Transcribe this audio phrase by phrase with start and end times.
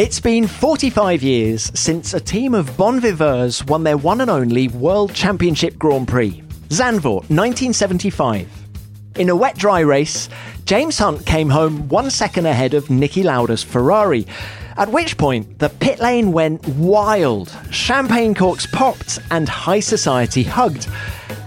[0.00, 4.66] It's been 45 years since a team of Bon Viveurs won their one and only
[4.68, 8.48] World Championship Grand Prix, Zandvoort 1975.
[9.16, 10.30] In a wet dry race,
[10.64, 14.26] James Hunt came home one second ahead of Niki Lauda's Ferrari,
[14.78, 20.88] at which point the pit lane went wild, champagne corks popped, and high society hugged.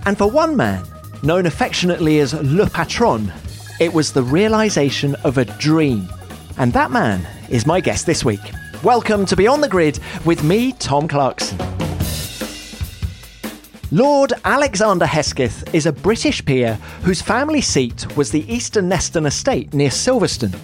[0.05, 0.85] And for one man,
[1.23, 3.33] known affectionately as Le Patron,
[3.79, 6.07] it was the realization of a dream.
[6.59, 8.41] And that man is my guest this week.
[8.83, 11.57] Welcome to Beyond the Grid with me, Tom Clarkson.
[13.91, 19.73] Lord Alexander Hesketh is a British peer whose family seat was the Easton Neston estate
[19.73, 20.57] near Silverstone.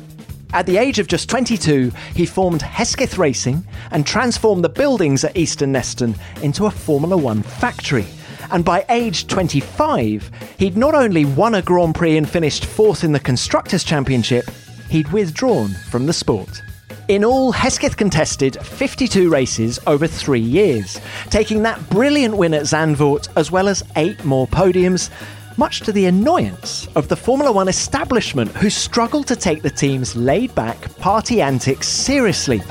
[0.51, 5.37] At the age of just 22, he formed Hesketh Racing and transformed the buildings at
[5.37, 8.07] Easton Neston into a Formula One factory.
[8.51, 13.11] And by age 25, he'd not only won a Grand Prix and finished fourth in
[13.11, 14.49] the Constructors' Championship,
[14.89, 16.63] he'd withdrawn from the sport.
[17.09, 23.29] In all, Hesketh contested 52 races over three years, taking that brilliant win at Zandvoort
[23.35, 25.09] as well as eight more podiums,
[25.57, 30.15] much to the annoyance of the Formula One establishment who struggled to take the team's
[30.15, 32.61] laid back party antics seriously.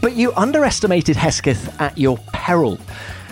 [0.00, 2.78] But you underestimated Hesketh at your peril.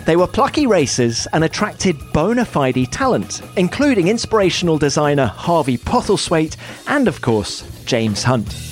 [0.05, 7.07] They were plucky racers and attracted bona fide talent, including inspirational designer Harvey Postlethwaite and,
[7.07, 8.68] of course, James Hunt.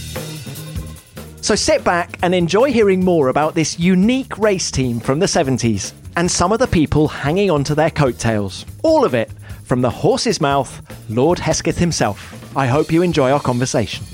[1.48, 5.94] So sit back and enjoy hearing more about this unique race team from the 70s
[6.18, 8.66] and some of the people hanging onto their coattails.
[8.84, 9.32] All of it
[9.64, 12.54] from the horse's mouth, Lord Hesketh himself.
[12.58, 14.06] I hope you enjoy our conversation.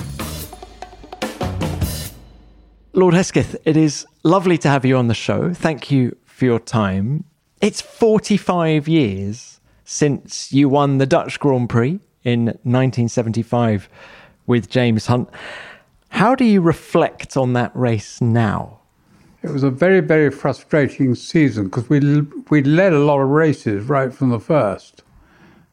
[2.93, 5.55] Lord Hesketh, it is lovely to have you on the show.
[5.55, 7.23] Thank you for your time.
[7.61, 13.89] It's 45 years since you won the Dutch Grand Prix in 1975
[14.45, 15.29] with James Hunt.
[16.13, 18.81] How do you reflect on that race now?
[19.41, 23.85] It was a very, very frustrating season because we we led a lot of races
[23.85, 25.01] right from the first.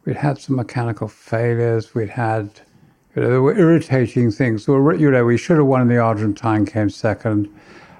[0.07, 1.95] We'd had some mechanical failures.
[1.95, 2.63] We'd had,
[3.15, 4.65] you know, there were irritating things.
[4.65, 5.87] So, you know, we should have won.
[5.89, 7.47] The Argentine came second.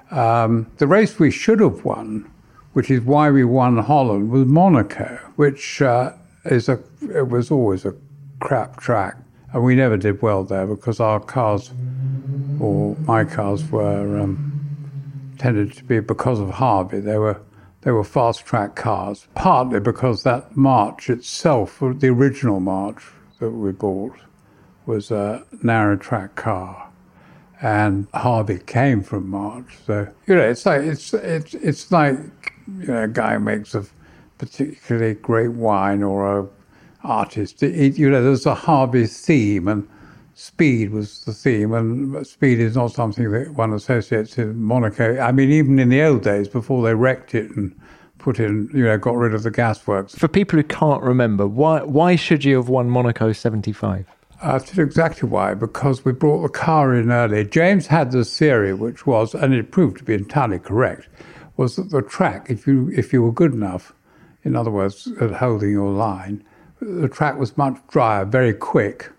[0.09, 2.27] Um, the race we should have won,
[2.73, 6.13] which is why we won Holland, was Monaco, which uh,
[6.45, 7.93] is a it was always a
[8.39, 9.15] crap track,
[9.53, 11.71] and we never did well there because our cars
[12.59, 14.51] or my cars were um,
[15.37, 16.99] tended to be because of Harvey.
[16.99, 17.41] They were
[17.81, 23.03] they were fast track cars, partly because that March itself, the original March
[23.39, 24.17] that we bought,
[24.85, 26.89] was a narrow track car,
[27.59, 29.77] and Harvey came from March.
[29.85, 32.17] So you know, it's like it's it's it's like
[32.79, 33.85] you know, a guy makes a
[34.37, 36.47] particularly great wine or a
[37.03, 37.63] artist.
[37.63, 39.87] It, you know, there's a Harvey theme and
[40.33, 45.19] speed was the theme, and speed is not something that one associates in Monaco.
[45.19, 47.75] I mean, even in the old days, before they wrecked it and
[48.17, 50.17] put in, you know, got rid of the gasworks.
[50.17, 54.05] For people who can't remember, why why should you have won Monaco '75?
[54.43, 55.53] I'll tell you exactly why.
[55.53, 57.45] Because we brought the car in early.
[57.45, 61.07] James had this theory, which was, and it proved to be entirely correct,
[61.57, 63.93] was that the track, if you if you were good enough,
[64.43, 66.43] in other words, at holding your line,
[66.79, 69.11] the track was much drier, very quick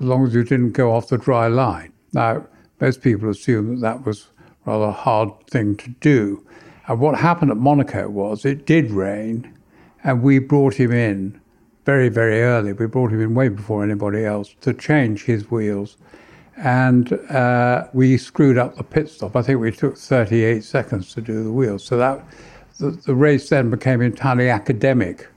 [0.00, 1.92] as long as you didn't go off the dry line.
[2.12, 2.46] Now,
[2.80, 4.28] most people assume that that was
[4.64, 6.46] rather a hard thing to do.
[6.88, 9.56] And what happened at Monaco was it did rain,
[10.04, 11.40] and we brought him in
[11.84, 12.72] very, very early.
[12.72, 15.96] We brought him in way before anybody else to change his wheels.
[16.56, 19.36] And uh, we screwed up the pit stop.
[19.36, 21.84] I think we took 38 seconds to do the wheels.
[21.84, 22.24] So that
[22.78, 25.28] the, the race then became entirely academic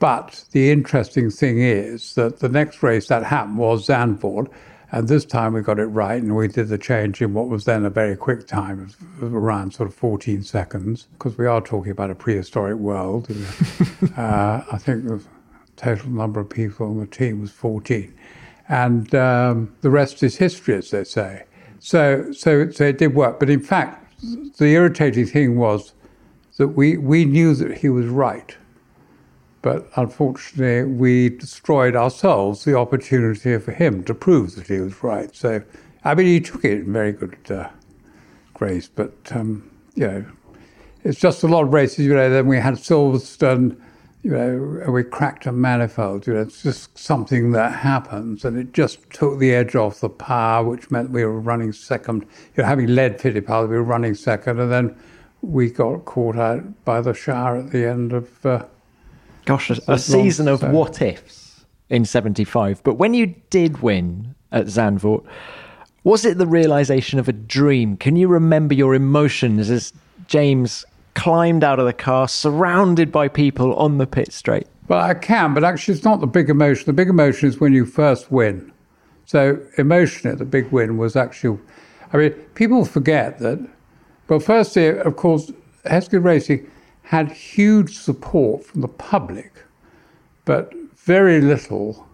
[0.00, 4.50] but the interesting thing is that the next race that happened was Zandvoort,
[4.90, 7.66] and this time we got it right, and we did the change in what was
[7.66, 8.90] then a very quick time
[9.20, 13.28] of around sort of 14 seconds, because we are talking about a prehistoric world.
[14.16, 15.22] uh, I think the
[15.76, 18.12] total number of people on the team was 14,
[18.70, 21.44] and um, the rest is history, as they say.
[21.78, 23.38] So, so, so it did work.
[23.38, 24.02] But in fact,
[24.56, 25.92] the irritating thing was
[26.56, 28.56] that we, we knew that he was right
[29.62, 35.34] but unfortunately, we destroyed ourselves the opportunity for him to prove that he was right.
[35.36, 35.62] So,
[36.04, 37.68] I mean, he took it in very good uh,
[38.54, 40.24] grace, but, um, you know,
[41.04, 42.30] it's just a lot of races, you know.
[42.30, 43.78] Then we had Silverstone,
[44.22, 48.72] you know, we cracked a manifold, you know, it's just something that happens, and it
[48.72, 52.22] just took the edge off the power, which meant we were running second.
[52.56, 54.96] You know, having led Fittipaldi, we were running second, and then
[55.42, 58.46] we got caught out by the shower at the end of.
[58.46, 58.64] Uh,
[59.50, 62.84] Gosh, a, a season of what ifs in 75.
[62.84, 65.26] But when you did win at Zandvoort,
[66.04, 67.96] Was it the realization of a dream?
[67.96, 69.92] Can you remember your emotions as
[70.28, 74.68] James climbed out of the car, surrounded by people on the pit straight?
[74.86, 76.86] Well, I can, but actually, it's not the big emotion.
[76.86, 78.72] The big emotion is when you first win.
[79.26, 81.58] So, emotion at the big win was actually,
[82.12, 83.58] I mean, people forget that.
[84.28, 85.50] Well, firstly, of course,
[85.84, 86.70] Hesketh Racing
[87.10, 89.64] had huge support from the public,
[90.44, 92.06] but very little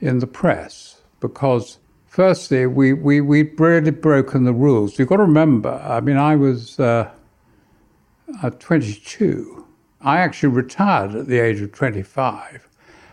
[0.00, 1.76] in the press because
[2.06, 4.98] firstly, we, we, we'd really broken the rules.
[4.98, 7.10] You've got to remember, I mean, I was uh,
[8.42, 9.66] uh, 22.
[10.00, 12.66] I actually retired at the age of 25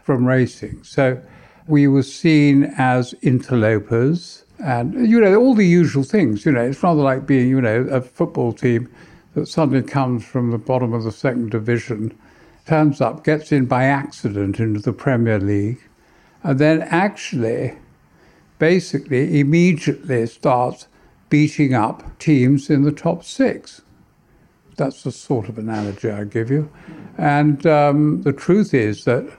[0.03, 0.85] from racing.
[0.85, 1.21] So
[1.67, 6.45] we were seen as interlopers and, you know, all the usual things.
[6.45, 8.89] You know, it's rather like being, you know, a football team
[9.33, 12.17] that suddenly comes from the bottom of the second division,
[12.65, 15.81] turns up, gets in by accident into the Premier League,
[16.43, 17.77] and then actually,
[18.57, 20.87] basically, immediately starts
[21.29, 23.81] beating up teams in the top six.
[24.77, 26.71] That's the sort of analogy I give you.
[27.17, 29.29] And um, the truth is that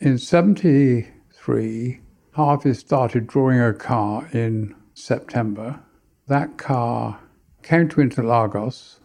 [0.00, 2.00] in 73,
[2.32, 5.80] Harvey started drawing a car in September.
[6.28, 7.18] That car
[7.66, 9.00] came to Interlagos,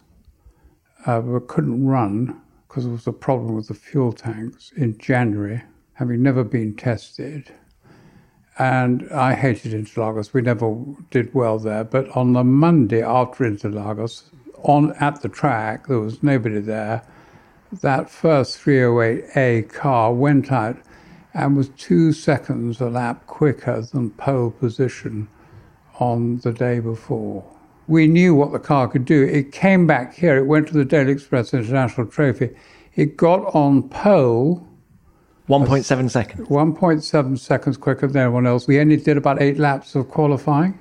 [1.04, 5.62] uh, but couldn't run because there was a problem with the fuel tanks in January,
[5.94, 7.52] having never been tested.
[8.58, 10.32] And I hated Interlagos.
[10.32, 10.76] We never
[11.10, 11.82] did well there.
[11.82, 14.22] But on the Monday after Interlagos,
[14.62, 17.02] on at the track, there was nobody there.
[17.80, 20.76] That first 308A car went out
[21.34, 25.28] and was two seconds a lap quicker than pole position
[25.98, 27.44] on the day before
[27.92, 29.22] we knew what the car could do.
[29.22, 32.50] It came back here, it went to the Daily Express International Trophy.
[32.96, 34.66] It got on pole.
[35.48, 36.48] 1.7 seconds.
[36.48, 38.66] 1.7 seconds quicker than anyone else.
[38.66, 40.78] We only did about eight laps of qualifying.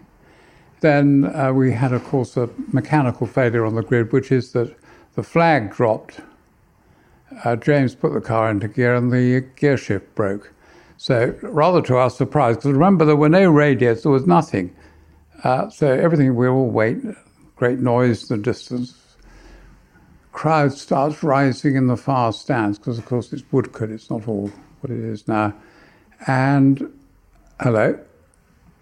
[0.80, 4.74] Then uh, we had, of course, a mechanical failure on the grid, which is that
[5.16, 6.22] the flag dropped.
[7.44, 10.54] Uh, James put the car into gear and the gear shift broke.
[10.98, 14.74] So, rather to our surprise, because remember, there were no radios, there was nothing.
[15.44, 16.98] Uh, so everything, we all wait,
[17.56, 18.98] great noise in the distance.
[20.32, 24.52] Crowd starts rising in the far stands because, of course, it's Woodcote, it's not all
[24.82, 25.54] what it is now.
[26.28, 26.92] And
[27.60, 28.00] hello,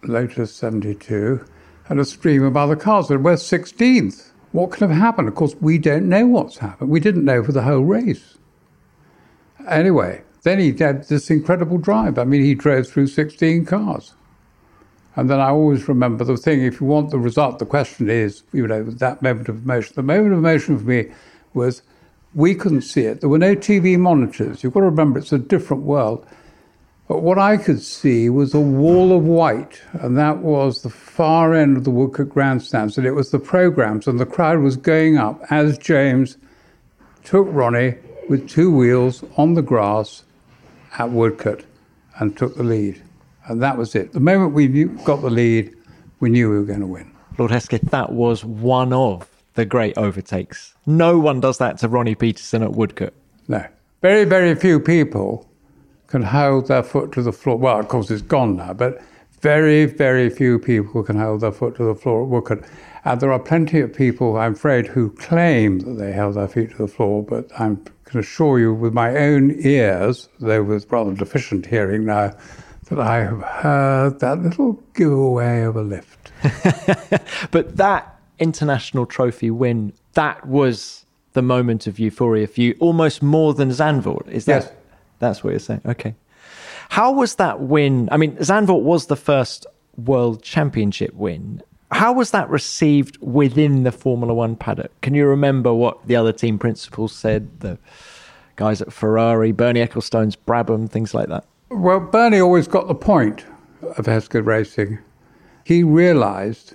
[0.04, 1.46] Lotus 72,
[1.88, 3.10] and a stream of other cars.
[3.10, 4.32] And we're 16th.
[4.52, 5.28] What could have happened?
[5.28, 6.90] Of course, we don't know what's happened.
[6.90, 8.38] We didn't know for the whole race.
[9.68, 12.18] Anyway, then he had this incredible drive.
[12.18, 14.14] I mean, he drove through 16 cars.
[15.20, 18.44] And then I always remember the thing if you want the result, the question is,
[18.54, 19.94] you know, that moment of emotion.
[19.96, 21.08] The moment of emotion for me
[21.54, 21.82] was
[22.34, 23.20] we couldn't see it.
[23.20, 24.64] There were no TV monitors.
[24.64, 26.26] You've got to remember it's a different world.
[27.10, 31.54] But what I could see was a wall of white, and that was the far
[31.54, 35.18] end of the Woodcote grandstands, and it was the programs, and the crowd was going
[35.18, 36.38] up as James
[37.26, 37.96] took Ronnie
[38.30, 40.24] with two wheels on the grass
[40.98, 41.66] at Woodcote
[42.20, 43.02] and took the lead.
[43.50, 44.14] And that was it.
[44.14, 45.76] The moment we knew, got the lead,
[46.20, 47.12] we knew we were going to win.
[47.38, 50.76] Lord Hesketh, that was one of the great overtakes.
[50.86, 53.14] No one does that to Ronnie Peterson at Woodcote.
[53.48, 53.66] No.
[54.02, 55.50] Very, very few people
[56.08, 57.58] can hold their foot to the floor.
[57.58, 59.02] Well, of course, it's gone now, but
[59.42, 62.68] very, very few people can hold their foot to the floor at Woodcote.
[63.06, 66.72] And there are plenty of people, I'm afraid, who claim that they held their feet
[66.72, 71.14] to the floor, but I can assure you with my own ears, though with rather
[71.14, 72.36] deficient hearing now,
[72.90, 76.32] that I have heard that little giveaway of a lift.
[77.52, 83.54] but that international trophy win, that was the moment of euphoria for you, almost more
[83.54, 84.28] than Zandvoort.
[84.28, 84.64] Is that?
[84.64, 84.74] Yes.
[85.20, 85.82] That's what you're saying.
[85.86, 86.16] Okay.
[86.90, 88.10] How was that win?
[88.12, 89.68] I mean, Zandvoort was the first
[89.98, 91.62] world championship win.
[91.92, 94.92] How was that received within the Formula One paddock?
[95.02, 97.60] Can you remember what the other team principals said?
[97.62, 97.78] The
[98.56, 101.46] guys at Ferrari, Bernie Ecclestone's Brabham, things like that.
[101.72, 103.46] Well, Bernie always got the point
[103.96, 104.98] of Hesketh Racing.
[105.64, 106.74] He realized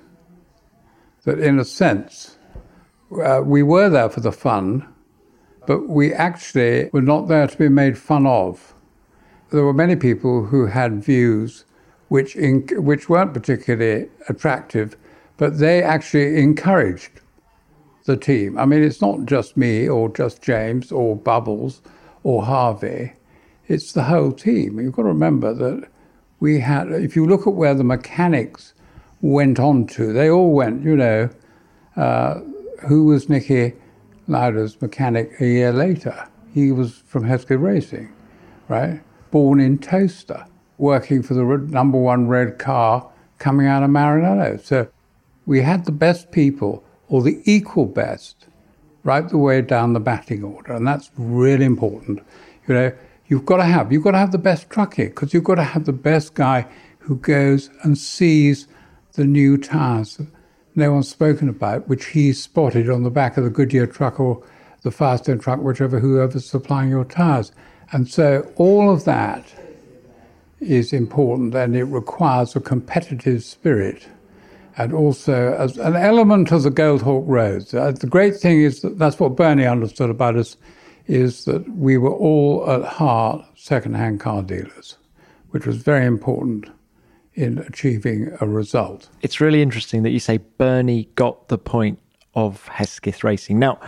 [1.25, 2.39] that, in a sense,
[3.21, 4.87] uh, we were there for the fun,
[5.67, 8.73] but we actually were not there to be made fun of.
[9.51, 11.65] There were many people who had views
[12.07, 14.97] which, in, which weren't particularly attractive,
[15.39, 17.21] but they actually encouraged
[18.05, 18.57] the team.
[18.57, 21.83] I mean, it's not just me or just James or Bubbles
[22.23, 23.15] or Harvey
[23.69, 24.79] it's the whole team.
[24.79, 25.89] You've got to remember that
[26.41, 28.75] we had, if you look at where the mechanics
[29.21, 31.31] went on to, they all went, you know,
[31.97, 32.41] uh,
[32.89, 33.75] who was Niki
[34.29, 36.29] Lauda's mechanic a year later?
[36.53, 38.13] He was from Hesketh Racing,
[38.69, 39.01] right?
[39.31, 40.47] Born in Towcester,
[40.79, 44.63] working for the number one red car coming out of Maranello.
[44.63, 44.89] So
[45.47, 48.47] we had the best people, or the equal best,
[49.03, 52.21] right the way down the batting order, and that's really important.
[52.67, 52.93] You know,
[53.27, 55.57] you've got to have you've got to have the best truck here because you've got
[55.57, 56.67] to have the best guy
[56.99, 58.67] who goes and sees
[59.13, 60.21] the new tires
[60.75, 64.43] no one's spoken about, which he spotted on the back of the Goodyear truck or
[64.83, 67.53] the Firestone truck, whichever whoever's supplying your tires.
[67.93, 69.45] And so all of that
[70.61, 74.09] is important and it requires a competitive spirit
[74.77, 77.73] and also an element of the Goldhawk Road.
[77.73, 80.57] Uh, the great thing is that that's what Bernie understood about us
[81.07, 84.97] is that we were all at heart second-hand car dealers,
[85.51, 86.71] which was very important
[87.35, 89.09] in achieving a result.
[89.23, 91.99] It's really interesting that you say Bernie got the point
[92.35, 93.59] of Hesketh racing.
[93.59, 93.81] Now,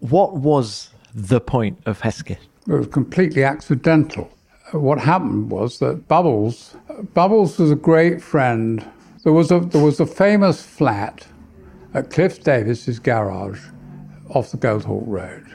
[0.00, 2.40] what was the point of Hesketh?
[2.68, 4.30] It was completely accidental.
[4.72, 6.76] What happened was that Bubbles,
[7.14, 8.86] Bubbles was a great friend.
[9.24, 11.26] There was a there was a famous flat
[11.94, 13.60] at Cliff Davis's garage
[14.28, 15.46] off the Goldhawk Road.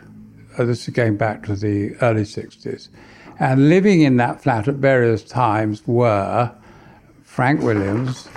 [0.56, 2.90] Uh, this is going back to the early 60s.
[3.40, 6.52] And living in that flat at various times were
[7.24, 8.28] Frank Williams,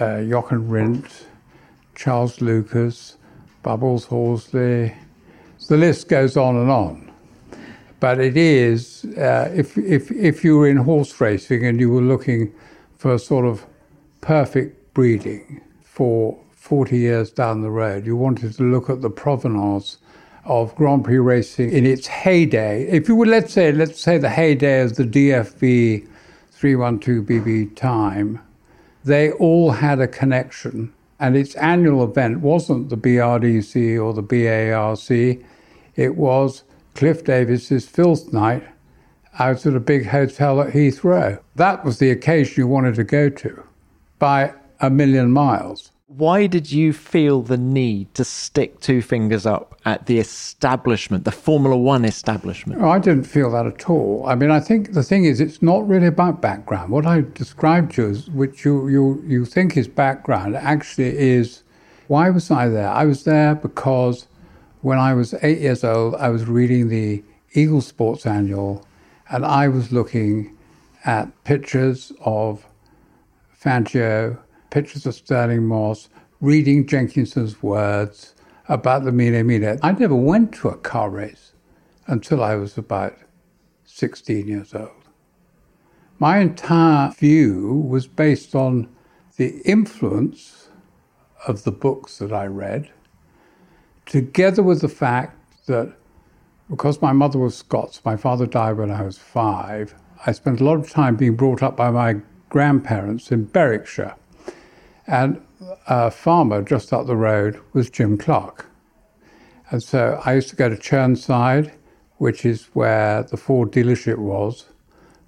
[0.00, 1.24] uh, Jochen Rindt,
[1.94, 3.18] Charles Lucas,
[3.62, 4.94] Bubbles Horsley.
[5.68, 7.12] The list goes on and on.
[8.00, 12.00] But it is, uh, if, if, if you were in horse racing and you were
[12.00, 12.54] looking
[12.96, 13.66] for a sort of
[14.22, 19.98] perfect breeding for 40 years down the road, you wanted to look at the provenance
[20.46, 22.84] of Grand Prix racing in its heyday.
[22.88, 26.08] If you would, let's say, let's say the heyday of the DFV
[26.58, 28.40] 312BB time,
[29.04, 30.92] they all had a connection.
[31.18, 35.44] And its annual event wasn't the BRDC or the BARC,
[35.96, 36.62] it was
[36.94, 38.66] Cliff Davis's Filth Night
[39.38, 41.40] out at a big hotel at Heathrow.
[41.56, 43.62] That was the occasion you wanted to go to
[44.18, 45.90] by a million miles.
[46.08, 51.32] Why did you feel the need to stick two fingers up at the establishment, the
[51.32, 52.80] Formula One establishment?
[52.80, 54.24] Oh, I didn't feel that at all.
[54.24, 56.92] I mean, I think the thing is, it's not really about background.
[56.92, 61.64] What I described to you, which you, you, you think is background, actually is
[62.06, 62.88] why was I there?
[62.88, 64.28] I was there because
[64.82, 68.86] when I was eight years old, I was reading the Eagle Sports Annual
[69.28, 70.56] and I was looking
[71.04, 72.64] at pictures of
[73.60, 74.38] Fangio
[74.76, 78.34] pictures of Stirling Moss, reading Jenkinson's words
[78.68, 79.78] about the Mille Miglia.
[79.82, 81.54] I never went to a car race
[82.06, 83.16] until I was about
[83.86, 84.90] 16 years old.
[86.18, 88.94] My entire view was based on
[89.38, 90.68] the influence
[91.48, 92.90] of the books that I read,
[94.04, 95.96] together with the fact that
[96.68, 99.94] because my mother was Scots, my father died when I was five,
[100.26, 102.16] I spent a lot of time being brought up by my
[102.50, 104.16] grandparents in Berwickshire.
[105.06, 105.40] And
[105.86, 108.66] a farmer just up the road was Jim Clark.
[109.70, 111.72] And so I used to go to Chirnside,
[112.18, 114.66] which is where the Ford dealership was,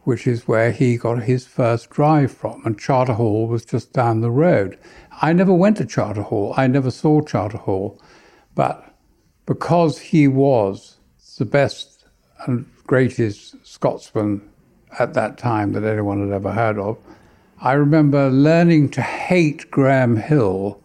[0.04, 2.62] which is where he got his first drive from.
[2.64, 4.78] And Charter Hall was just down the road.
[5.20, 8.00] I never went to Charter Hall, I never saw Charter Hall.
[8.54, 8.94] But
[9.46, 10.98] because he was
[11.38, 12.04] the best
[12.46, 14.48] and greatest Scotsman
[14.98, 16.98] at that time that anyone had ever heard of,
[17.60, 20.80] I remember learning to hate Graham Hill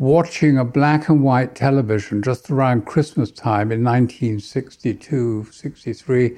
[0.00, 6.36] watching a black and white television just around Christmas time in 1962 63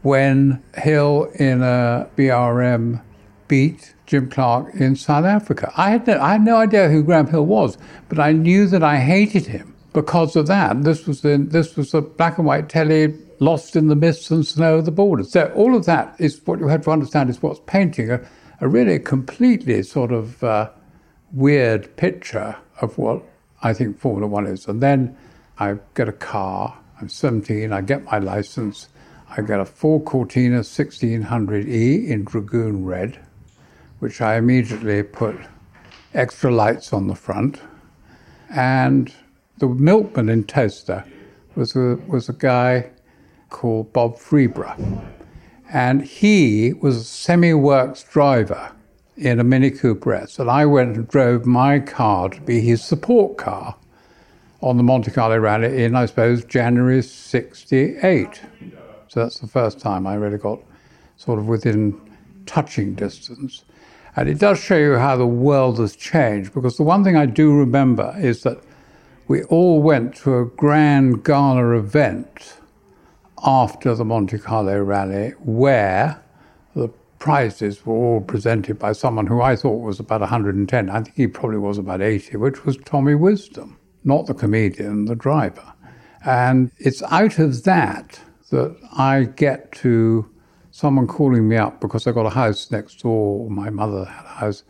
[0.00, 3.02] when Hill in a BRM
[3.46, 5.70] beat Jim Clark in South Africa.
[5.76, 7.76] I had, no, I had no idea who Graham Hill was,
[8.08, 10.82] but I knew that I hated him because of that.
[10.82, 14.76] This was the, this was black and white telly lost in the mists and snow
[14.78, 15.24] of the border.
[15.24, 18.26] So all of that is what you have to understand is what's painting a,
[18.60, 20.70] a really completely sort of uh,
[21.32, 23.22] weird picture of what
[23.62, 24.66] I think Formula One is.
[24.66, 25.16] And then
[25.58, 28.88] I get a car, I'm 17, I get my license,
[29.36, 33.18] I get a Ford Cortina 1600E in Dragoon Red,
[33.98, 35.36] which I immediately put
[36.14, 37.60] extra lights on the front.
[38.48, 39.12] And
[39.58, 41.04] the milkman in Towcester
[41.54, 42.90] was a, was a guy
[43.50, 45.15] called Bob Freeborough
[45.72, 48.72] and he was a semi works driver
[49.16, 50.38] in a Mini Cooper S.
[50.38, 53.76] And I went and drove my car to be his support car
[54.60, 58.42] on the Monte Carlo Rally in, I suppose, January 68.
[59.08, 60.60] So that's the first time I really got
[61.16, 61.98] sort of within
[62.46, 63.64] touching distance.
[64.16, 67.26] And it does show you how the world has changed because the one thing I
[67.26, 68.62] do remember is that
[69.28, 72.58] we all went to a grand gala event
[73.46, 76.20] after the Monte Carlo rally, where
[76.74, 76.88] the
[77.20, 80.90] prizes were all presented by someone who I thought was about 110.
[80.90, 85.14] I think he probably was about 80, which was Tommy Wisdom, not the comedian, the
[85.14, 85.72] driver.
[86.24, 90.28] And it's out of that that I get to
[90.72, 93.48] someone calling me up because I got a house next door.
[93.48, 94.64] My mother had a house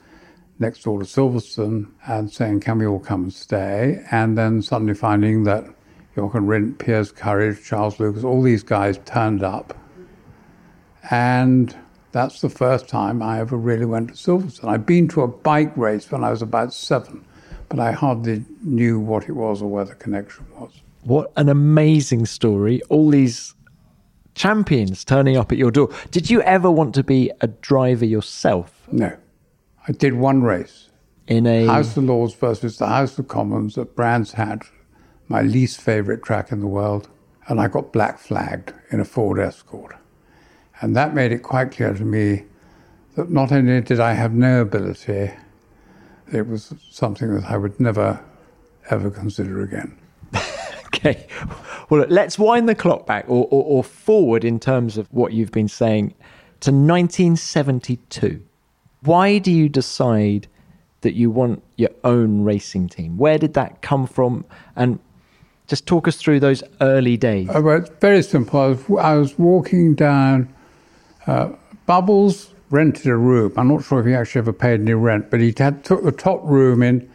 [0.58, 4.04] next door to Silverstone and saying, Can we all come and stay?
[4.10, 5.64] And then suddenly finding that
[6.16, 9.76] Jochen Rindt, Piers Courage, Charles Lucas, all these guys turned up.
[11.10, 11.76] And
[12.12, 14.68] that's the first time I ever really went to Silverstone.
[14.68, 17.22] I'd been to a bike race when I was about seven,
[17.68, 20.80] but I hardly knew what it was or where the connection was.
[21.02, 22.80] What an amazing story.
[22.88, 23.54] All these
[24.34, 25.90] champions turning up at your door.
[26.10, 28.88] Did you ever want to be a driver yourself?
[28.90, 29.14] No.
[29.86, 30.88] I did one race.
[31.26, 34.70] In a House of Lords versus the House of Commons at Brands Hatch,
[35.28, 37.08] my least favourite track in the world,
[37.48, 39.96] and I got black flagged in a Ford Escort.
[40.80, 42.44] And that made it quite clear to me
[43.14, 45.30] that not only did I have no ability,
[46.32, 48.22] it was something that I would never,
[48.90, 49.96] ever consider again.
[50.86, 51.26] okay.
[51.88, 55.52] Well, let's wind the clock back or, or, or forward in terms of what you've
[55.52, 56.14] been saying
[56.60, 58.42] to 1972.
[59.02, 60.48] Why do you decide
[61.02, 63.16] that you want your own racing team?
[63.16, 64.44] Where did that come from?
[64.74, 64.98] And
[65.66, 67.48] just talk us through those early days.
[67.48, 68.60] Uh, well, very simple.
[68.60, 70.52] I was, I was walking down
[71.26, 71.50] uh,
[71.86, 73.52] Bubbles rented a room.
[73.56, 76.12] I'm not sure if he actually ever paid any rent, but he had, took the
[76.12, 77.08] top room in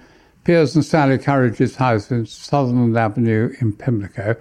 [0.44, 4.36] Piers and Sally Courage's house in Sutherland Avenue in Pimlico.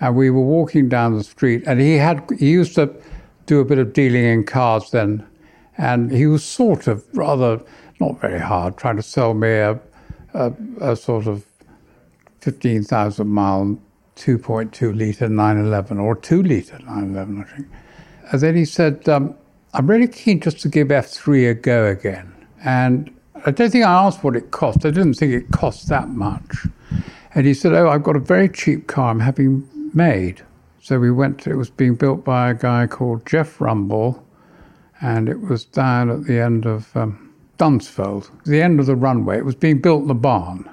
[0.00, 2.92] And we were walking down the street, and he had he used to
[3.46, 5.24] do a bit of dealing in cars then,
[5.78, 7.60] and he was sort of rather
[8.00, 9.78] not very hard trying to sell me a,
[10.34, 11.44] a, a sort of
[12.42, 13.78] fifteen thousand mile,
[14.14, 17.68] two point two liter nine eleven or two liter nine eleven, I think.
[18.30, 19.34] And then he said, um,
[19.74, 22.32] I'm really keen just to give F3 a go again.
[22.62, 23.14] And
[23.46, 24.84] I don't think I asked what it cost.
[24.84, 26.66] I didn't think it cost that much.
[27.34, 30.42] And he said, Oh, I've got a very cheap car I'm having made.
[30.80, 34.26] So we went, to, it was being built by a guy called Geoff Rumble,
[35.00, 39.38] and it was down at the end of um, Dunsfold, the end of the runway.
[39.38, 40.68] It was being built in the barn,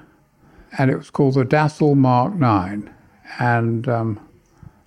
[0.78, 2.92] and it was called the Dastle Mark 9.
[3.38, 4.28] And um,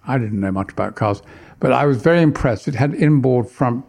[0.08, 1.22] I didn't know much about cars.
[1.60, 2.68] But I was very impressed.
[2.68, 3.86] It had inboard front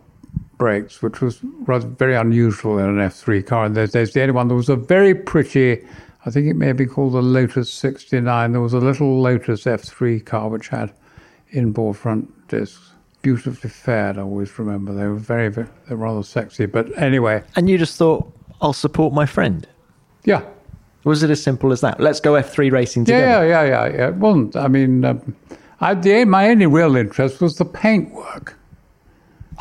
[0.58, 4.12] brakes, which was rather very unusual in an F3 car in those days.
[4.12, 5.84] The only one there was a very pretty,
[6.24, 8.52] I think it may be called the Lotus 69.
[8.52, 10.92] There was a little Lotus F3 car which had
[11.50, 12.92] inboard front discs.
[13.22, 14.92] Beautifully fared, I always remember.
[14.92, 16.66] They were very, very they were rather sexy.
[16.66, 17.42] But anyway.
[17.56, 18.30] And you just thought,
[18.60, 19.66] I'll support my friend?
[20.24, 20.42] Yeah.
[21.04, 22.00] Was it as simple as that?
[22.00, 23.46] Let's go F3 racing together.
[23.46, 24.08] Yeah, yeah, yeah, yeah.
[24.08, 24.56] It wasn't.
[24.56, 25.36] I mean, um,
[25.80, 28.56] I, the, my only real interest was the paintwork.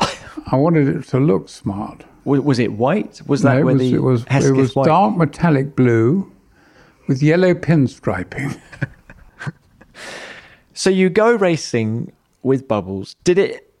[0.00, 2.04] I wanted it to look smart.
[2.24, 3.20] Was it white?
[3.26, 6.32] Was that no, where it was, the it was, it was dark metallic blue
[7.06, 8.58] with yellow pinstriping.
[10.72, 13.14] so you go racing with Bubbles.
[13.24, 13.74] Did it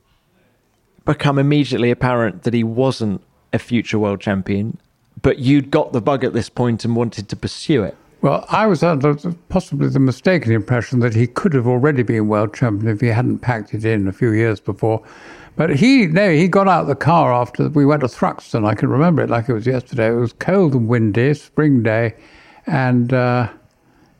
[1.06, 3.22] become immediately apparent that he wasn't
[3.54, 4.78] a future world champion,
[5.24, 7.96] but you'd got the bug at this point and wanted to pursue it?
[8.20, 9.14] Well, I was under
[9.48, 13.38] possibly the mistaken impression that he could have already been world champion if he hadn't
[13.38, 15.02] packed it in a few years before.
[15.56, 18.66] But he, no, he got out of the car after we went to Thruxton.
[18.66, 20.08] I can remember it like it was yesterday.
[20.08, 22.14] It was cold and windy, spring day,
[22.66, 23.48] and uh,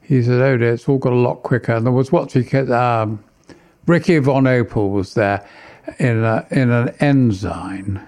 [0.00, 2.44] he said, "Oh dear, it's all got a lot quicker." And there was what he
[2.44, 3.22] called um,
[3.86, 5.46] Rikky von Opel was there
[5.98, 8.00] in a, in an Ensign,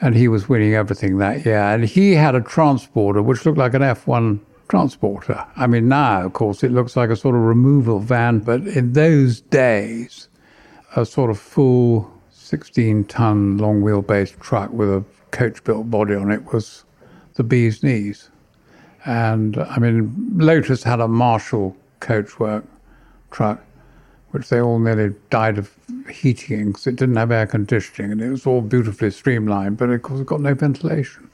[0.00, 1.58] and he was winning everything that year.
[1.58, 5.44] And he had a transporter which looked like an F1 transporter.
[5.56, 8.92] I mean, now, of course, it looks like a sort of removal van, but in
[8.92, 10.28] those days,
[10.96, 16.30] a sort of full 16 ton long wheelbase truck with a coach built body on
[16.30, 16.84] it was
[17.34, 18.30] the bee's knees.
[19.04, 22.64] And I mean, Lotus had a Marshall coachwork
[23.30, 23.62] truck,
[24.30, 25.74] which they all nearly died of
[26.10, 30.02] heating because it didn't have air conditioning and it was all beautifully streamlined, but of
[30.02, 31.28] course it got no ventilation.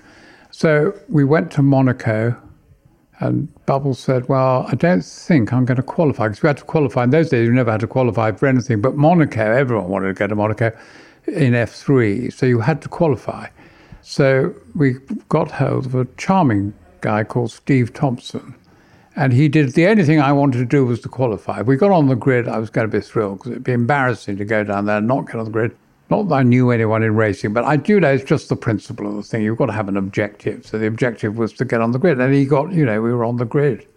[0.51, 2.37] So we went to Monaco
[3.21, 6.65] and Bubbles said, Well, I don't think I'm going to qualify because we had to
[6.65, 7.05] qualify.
[7.05, 8.81] In those days, you never had to qualify for anything.
[8.81, 10.77] But Monaco, everyone wanted to go to Monaco
[11.27, 12.33] in F3.
[12.33, 13.49] So you had to qualify.
[14.03, 14.97] So we
[15.29, 18.55] got hold of a charming guy called Steve Thompson.
[19.17, 21.61] And he did the only thing I wanted to do was to qualify.
[21.61, 23.73] If we got on the grid, I was going to be thrilled because it'd be
[23.73, 25.75] embarrassing to go down there and not get on the grid.
[26.11, 29.09] Not that I knew anyone in racing, but I do know it's just the principle
[29.09, 29.43] of the thing.
[29.43, 30.67] You've got to have an objective.
[30.67, 32.21] So the objective was to get on the grid.
[32.21, 33.89] And he got, you know, we were on the grid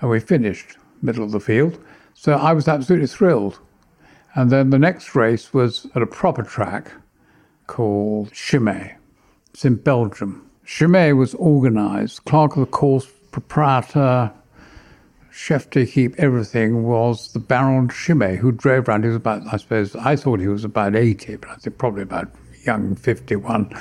[0.00, 1.76] and we finished middle of the field.
[2.14, 3.58] So I was absolutely thrilled.
[4.34, 6.92] And then the next race was at a proper track
[7.66, 8.94] called Chimay.
[9.52, 10.48] It's in Belgium.
[10.64, 12.24] Chimay was organized.
[12.24, 14.32] Clerk of the course, proprietor,
[15.32, 19.02] chef to keep everything was the Baron Chimay, who drove around.
[19.02, 22.02] He was about, I suppose, I thought he was about 80, but I think probably
[22.02, 22.30] about
[22.64, 23.74] young 51.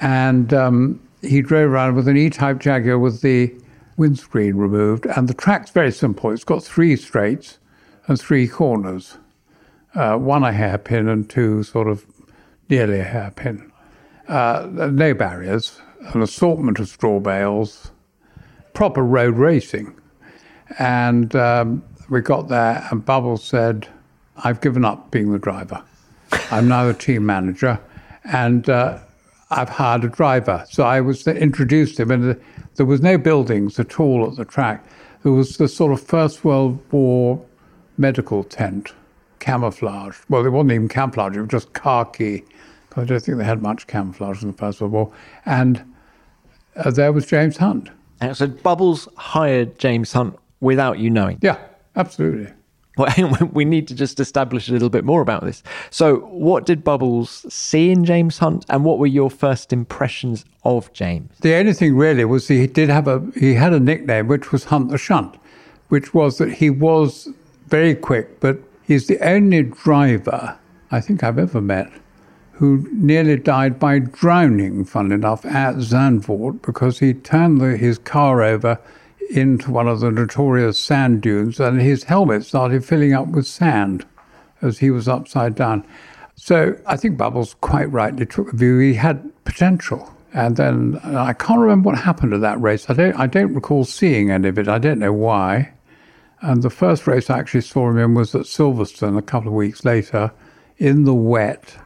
[0.00, 3.54] And um, he drove around with an E-type Jaguar with the
[3.98, 5.06] windscreen removed.
[5.06, 6.30] And the track's very simple.
[6.30, 7.58] It's got three straights
[8.06, 9.18] and three corners,
[9.94, 12.06] uh, one a hairpin and two sort of
[12.70, 13.70] nearly a hairpin.
[14.28, 15.80] Uh, no barriers,
[16.14, 17.92] an assortment of straw bales,
[18.72, 19.94] proper road racing.
[20.78, 23.88] And um, we got there, and Bubbles said,
[24.38, 25.82] I've given up being the driver.
[26.50, 27.80] I'm now the team manager,
[28.24, 28.98] and uh,
[29.50, 30.64] I've hired a driver.
[30.68, 32.40] So I was introduced him, and
[32.74, 34.84] there was no buildings at all at the track.
[35.22, 37.44] There was the sort of First World War
[37.98, 38.92] medical tent,
[39.38, 40.18] camouflage.
[40.28, 42.44] Well, it wasn't even camouflage, it was just khaki.
[42.96, 45.12] I don't think they had much camouflage in the First World War.
[45.44, 45.94] And
[46.76, 47.90] uh, there was James Hunt.
[48.20, 51.38] And so Bubbles hired James Hunt without you knowing.
[51.42, 51.58] Yeah,
[51.94, 52.52] absolutely.
[52.96, 53.12] Well,
[53.52, 55.62] we need to just establish a little bit more about this.
[55.90, 60.92] So, what did Bubbles see in James Hunt, and what were your first impressions of
[60.92, 61.30] James?
[61.40, 64.64] The only thing really was he did have a he had a nickname which was
[64.64, 65.36] Hunt the Shunt,
[65.88, 67.28] which was that he was
[67.68, 70.58] very quick, but he's the only driver
[70.90, 71.90] I think I've ever met
[72.52, 78.42] who nearly died by drowning, fun enough, at Zandvoort because he turned the, his car
[78.42, 78.80] over
[79.30, 84.06] into one of the notorious sand dunes and his helmet started filling up with sand
[84.62, 85.86] as he was upside down.
[86.34, 90.12] So I think Bubbles quite rightly took the view he had potential.
[90.32, 92.90] And then I can't remember what happened to that race.
[92.90, 94.68] I don't, I don't recall seeing any of it.
[94.68, 95.72] I don't know why.
[96.42, 99.54] And the first race I actually saw him in was at Silverstone a couple of
[99.54, 100.30] weeks later
[100.76, 101.76] in the wet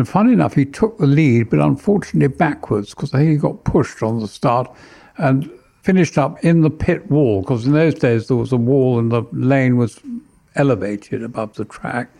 [0.00, 3.64] and funny enough, he took the lead, but unfortunately backwards because I think he got
[3.64, 4.74] pushed on the start
[5.18, 5.50] and
[5.82, 9.10] finished up in the pit wall because in those days there was a wall and
[9.10, 10.00] the lane was
[10.56, 12.10] elevated above the track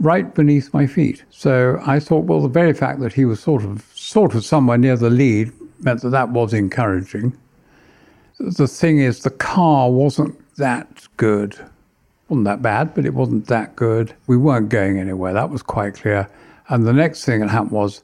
[0.00, 1.22] right beneath my feet.
[1.30, 4.78] So I thought, well, the very fact that he was sort of sort of somewhere
[4.78, 7.36] near the lead meant that that was encouraging.
[8.38, 11.56] The thing is, the car wasn't that good.
[12.28, 14.14] wasn't that bad, but it wasn't that good.
[14.26, 15.32] We weren't going anywhere.
[15.32, 16.28] That was quite clear.
[16.68, 18.02] And the next thing that happened was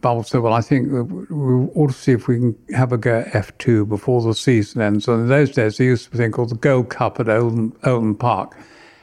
[0.00, 3.20] Bubble said, Well, I think we ought to see if we can have a go
[3.20, 5.08] at F2 before the season ends.
[5.08, 7.72] And in those days, there used to be thing called the Gold Cup at Oulton,
[7.82, 8.56] Oulton Park.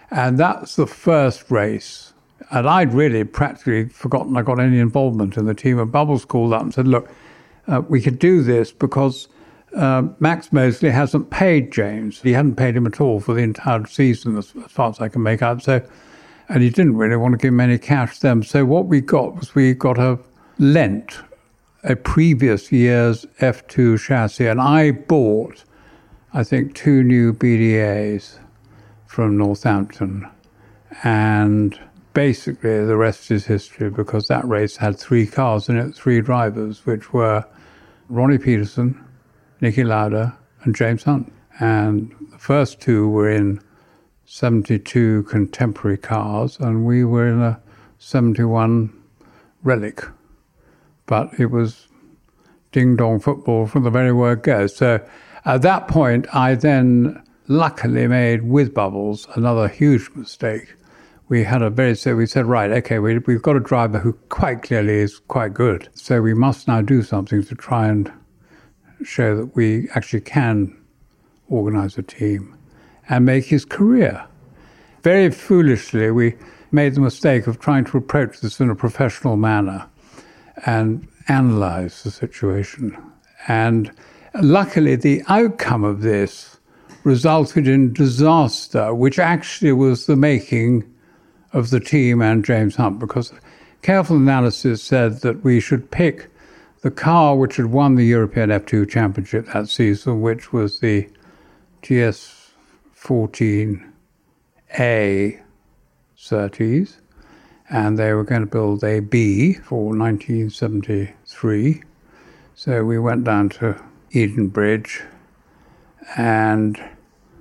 [0.10, 2.14] And that's the first race.
[2.52, 5.80] And I'd really practically forgotten I got any involvement in the team.
[5.80, 7.10] And Bubbles called up and said, Look,
[7.68, 9.28] uh, we could do this because
[9.76, 12.22] uh, Max Mosley hasn't paid James.
[12.22, 15.08] He hadn't paid him at all for the entire season, as, as far as I
[15.10, 15.64] can make out.
[15.64, 15.82] So
[16.52, 18.44] and he didn't really want to give him any cash then.
[18.44, 20.20] So what we got was we got a
[20.62, 21.18] lent
[21.84, 25.64] a previous year's F2 chassis, and I bought,
[26.36, 28.38] I think, two new BDAs
[29.08, 30.30] from Northampton,
[31.04, 31.80] and
[32.14, 36.86] basically the rest is history because that race had three cars in it, three drivers,
[36.86, 37.44] which were
[38.08, 39.04] Ronnie Peterson,
[39.64, 41.34] Niki Lauda, and James Hunt.
[41.60, 43.60] And the first two were in
[44.26, 47.60] 72 contemporary cars, and we were in a
[47.98, 48.94] 71
[49.64, 50.04] relic.
[51.12, 51.90] But it was
[52.72, 54.68] ding dong football from the very word go.
[54.68, 55.06] So
[55.44, 60.74] at that point, I then luckily made with Bubbles another huge mistake.
[61.28, 64.14] We had a very so we said right okay we, we've got a driver who
[64.30, 68.10] quite clearly is quite good so we must now do something to try and
[69.04, 70.78] show that we actually can
[71.50, 72.58] organize a team
[73.10, 74.26] and make his career.
[75.04, 76.38] Very foolishly, we
[76.72, 79.90] made the mistake of trying to approach this in a professional manner
[80.66, 82.98] and analyze the situation.
[83.48, 83.92] And
[84.42, 86.58] luckily, the outcome of this
[87.04, 90.84] resulted in disaster, which actually was the making
[91.54, 93.34] of the team and James Hunt, because
[93.82, 96.30] careful analysis said that we should pick
[96.82, 101.08] the car which had won the European F2 Championship that season, which was the
[101.82, 102.52] GS
[102.96, 105.42] 14A
[106.16, 107.01] Surtees,
[107.72, 111.82] and they were going to build a B for 1973.
[112.54, 113.82] So we went down to
[114.12, 115.02] Edenbridge
[116.18, 116.80] and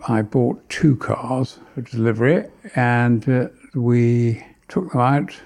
[0.06, 5.36] I bought two cars for delivery and uh, we took them out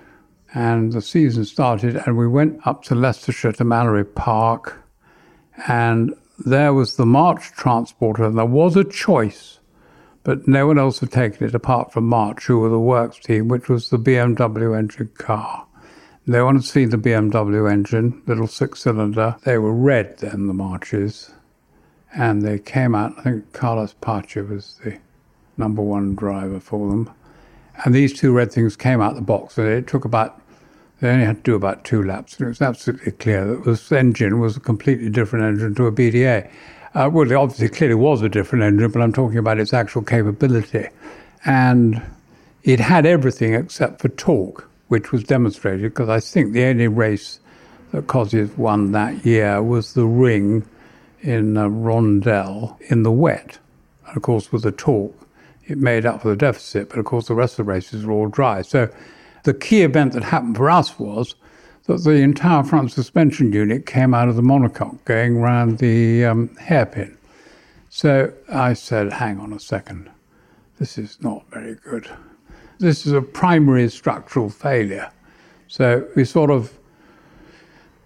[0.54, 4.84] and the season started and we went up to Leicestershire to Mallory Park
[5.66, 9.53] and there was the March transporter and there was a choice
[10.24, 13.46] but no one else had taken it apart from March, who were the works team,
[13.48, 15.66] which was the BMW engine car.
[16.26, 19.36] No one had seen the BMW engine, little six cylinder.
[19.44, 21.30] They were red then, the Marches.
[22.16, 24.98] And they came out, I think Carlos Pace was the
[25.58, 27.10] number one driver for them.
[27.84, 30.40] And these two red things came out the box, and it took about,
[31.00, 32.38] they only had to do about two laps.
[32.38, 35.92] And it was absolutely clear that this engine was a completely different engine to a
[35.92, 36.50] BDA.
[36.94, 40.02] Uh, well, it obviously clearly was a different engine, but I'm talking about its actual
[40.02, 40.88] capability.
[41.44, 42.00] And
[42.62, 47.40] it had everything except for torque which was demonstrated because I think the only race
[47.90, 50.64] that Cosies won that year was the ring
[51.20, 53.58] in uh, Rondell in the wet.
[54.06, 55.14] And of course, with the torque,
[55.66, 58.12] it made up for the deficit, but of course, the rest of the races were
[58.12, 58.62] all dry.
[58.62, 58.88] So
[59.44, 61.34] the key event that happened for us was
[61.86, 66.54] that the entire front suspension unit came out of the monocoque going round the um,
[66.56, 67.16] hairpin.
[67.90, 70.10] So I said, hang on a second,
[70.78, 72.10] this is not very good.
[72.78, 75.10] This is a primary structural failure.
[75.68, 76.72] So we sort of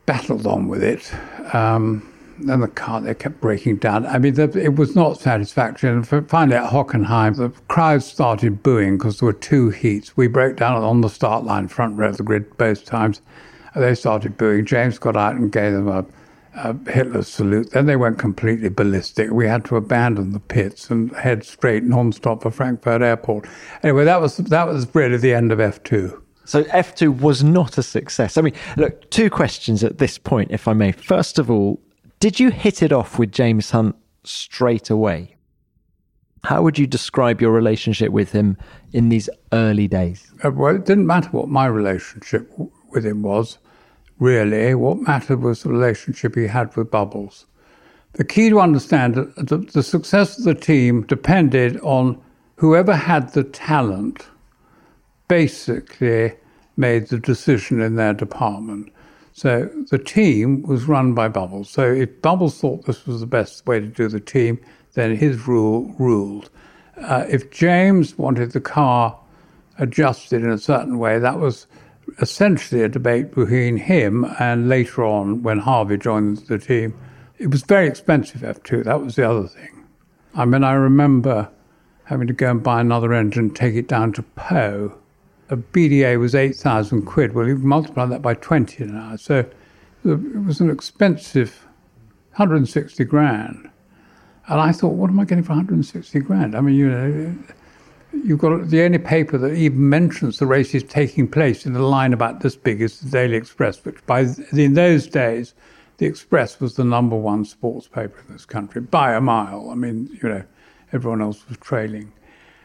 [0.06, 1.12] battled on with it.
[1.54, 4.06] Um, then the car, they kept breaking down.
[4.06, 5.90] I mean, it was not satisfactory.
[5.90, 10.16] And finally, at Hockenheim, the crowd started booing because there were two heats.
[10.16, 13.20] We broke down on the start line, front row of the grid both times.
[13.78, 14.66] They started booing.
[14.66, 16.04] James got out and gave them a
[16.58, 17.70] uh, Hitler's salute.
[17.70, 19.30] Then they went completely ballistic.
[19.30, 23.46] We had to abandon the pits and head straight non-stop for Frankfurt Airport.
[23.82, 26.20] Anyway, that was that was really the end of F2.
[26.44, 28.38] So F2 was not a success.
[28.38, 30.92] I mean, look, two questions at this point, if I may.
[30.92, 31.78] First of all,
[32.20, 35.36] did you hit it off with James Hunt straight away?
[36.44, 38.56] How would you describe your relationship with him
[38.92, 40.32] in these early days?
[40.42, 42.50] Uh, well, it didn't matter what my relationship
[42.90, 43.58] with him was
[44.18, 44.74] really.
[44.74, 47.46] What mattered was the relationship he had with Bubbles.
[48.14, 52.20] The key to understand the, the success of the team depended on
[52.56, 54.26] whoever had the talent
[55.28, 56.34] basically
[56.76, 58.90] made the decision in their department.
[59.32, 61.70] So the team was run by Bubbles.
[61.70, 64.58] So if Bubbles thought this was the best way to do the team,
[64.94, 66.50] then his rule ruled.
[66.96, 69.16] Uh, if James wanted the car
[69.78, 71.68] adjusted in a certain way, that was
[72.20, 76.98] essentially a debate between him and later on when Harvey joined the team.
[77.38, 79.84] It was very expensive F2, that was the other thing.
[80.34, 81.48] I mean, I remember
[82.04, 84.94] having to go and buy another engine, take it down to Pau.
[85.50, 87.34] A BDA was 8,000 quid.
[87.34, 89.16] Well, you multiply that by 20 now.
[89.16, 89.46] So
[90.04, 91.66] it was an expensive
[92.36, 93.70] 160 grand.
[94.48, 96.54] And I thought, what am I getting for 160 grand?
[96.54, 97.34] I mean, you know,
[98.12, 102.12] you've got the only paper that even mentions the races taking place in a line
[102.12, 105.54] about this big is the Daily Express, which by in those days,
[105.98, 109.70] the Express was the number one sports paper in this country by a mile.
[109.70, 110.44] I mean, you know,
[110.92, 112.12] everyone else was trailing,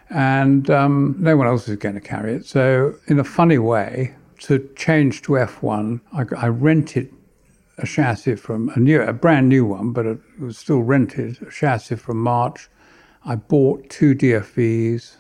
[0.10, 2.46] and um, no one else was going to carry it.
[2.46, 7.14] So, in a funny way, to change to F1, I, I rented
[7.78, 11.42] a chassis from a new, a brand new one, but it was still rented.
[11.42, 12.70] A chassis from March.
[13.26, 15.16] I bought two DFVs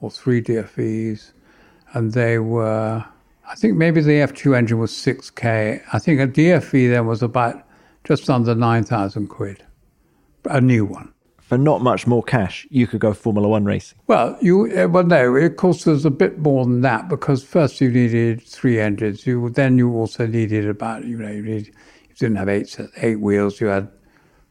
[0.00, 1.32] or three DFVs,
[1.92, 3.04] and they were,
[3.48, 5.82] I think maybe the F2 engine was 6K.
[5.92, 7.66] I think a DFV then was about
[8.04, 9.64] just under 9,000 quid,
[10.44, 11.12] a new one.
[11.40, 13.98] For not much more cash, you could go Formula One racing.
[14.06, 17.80] Well, you uh, well no, of course there's a bit more than that because first
[17.80, 19.26] you needed three engines.
[19.26, 23.18] You then you also needed about you know you, need, you didn't have eight eight
[23.18, 23.60] wheels.
[23.60, 23.90] You had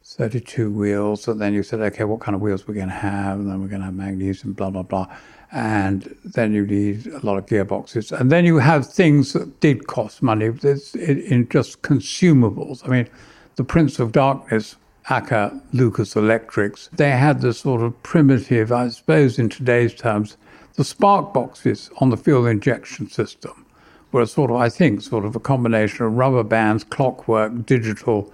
[0.04, 1.26] 32 wheels.
[1.26, 3.38] And then you said, okay, what kind of wheels we're going to have?
[3.38, 5.06] And then we're going to have magnesium, blah, blah, blah
[5.52, 8.12] and then you need a lot of gearboxes.
[8.18, 12.86] And then you have things that did cost money in just consumables.
[12.86, 13.08] I mean,
[13.56, 14.76] the Prince of Darkness,
[15.08, 20.36] Acker Lucas Electrics, they had the sort of primitive, I suppose in today's terms,
[20.74, 23.66] the spark boxes on the fuel injection system
[24.12, 28.32] were sort of, I think, sort of a combination of rubber bands, clockwork, digital,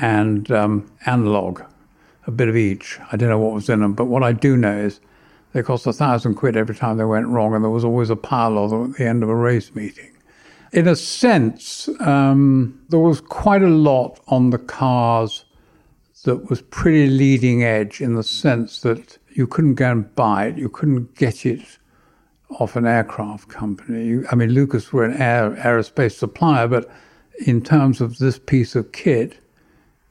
[0.00, 1.62] and um, analog,
[2.26, 2.98] a bit of each.
[3.10, 5.00] I don't know what was in them, but what I do know is
[5.52, 8.16] they cost a thousand quid every time they went wrong, and there was always a
[8.16, 10.10] pile of them at the end of a race meeting.
[10.72, 15.46] In a sense, um, there was quite a lot on the cars
[16.24, 20.58] that was pretty leading edge in the sense that you couldn't go and buy it,
[20.58, 21.78] you couldn't get it
[22.58, 24.06] off an aircraft company.
[24.06, 26.90] You, I mean, Lucas were an air, aerospace supplier, but
[27.46, 29.38] in terms of this piece of kit,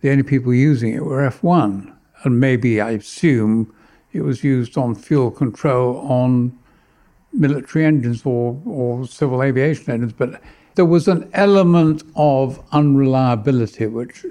[0.01, 1.93] the only people using it were F1.
[2.23, 3.73] And maybe, I assume,
[4.17, 6.57] it was used on fuel control on
[7.31, 10.41] military engines or, or civil aviation engines, but
[10.75, 14.25] there was an element of unreliability which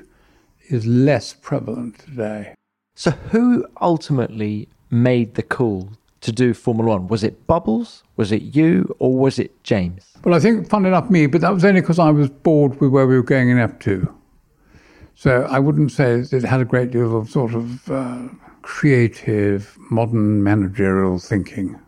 [0.69, 2.55] is less prevalent today.
[2.95, 5.91] So, who ultimately made the call
[6.23, 7.09] to do Formula One?
[7.09, 8.03] Was it Bubbles?
[8.17, 8.95] Was it you?
[8.99, 10.15] Or was it James?
[10.25, 12.91] Well, I think, fun enough, me, but that was only because I was bored with
[12.91, 14.13] where we were going in F2.
[15.15, 18.29] So I wouldn't say it had a great deal of sort of uh,
[18.67, 21.79] creative, modern managerial thinking.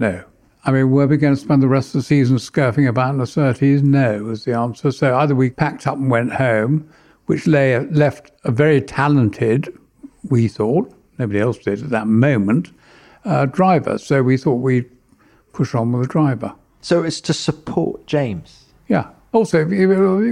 [0.00, 0.24] No.
[0.64, 3.18] I mean, were we going to spend the rest of the season scurfing about in
[3.18, 3.84] the 30s?
[3.84, 4.90] No, was the answer.
[4.90, 6.90] So either we packed up and went home,
[7.26, 9.72] which lay, left a very talented,
[10.28, 12.72] we thought, nobody else did at that moment,
[13.24, 13.96] uh, driver.
[13.96, 14.90] So we thought we'd
[15.52, 16.52] push on with the driver.
[16.80, 18.64] So it's to support James?
[18.88, 19.10] Yeah.
[19.30, 19.86] Also, it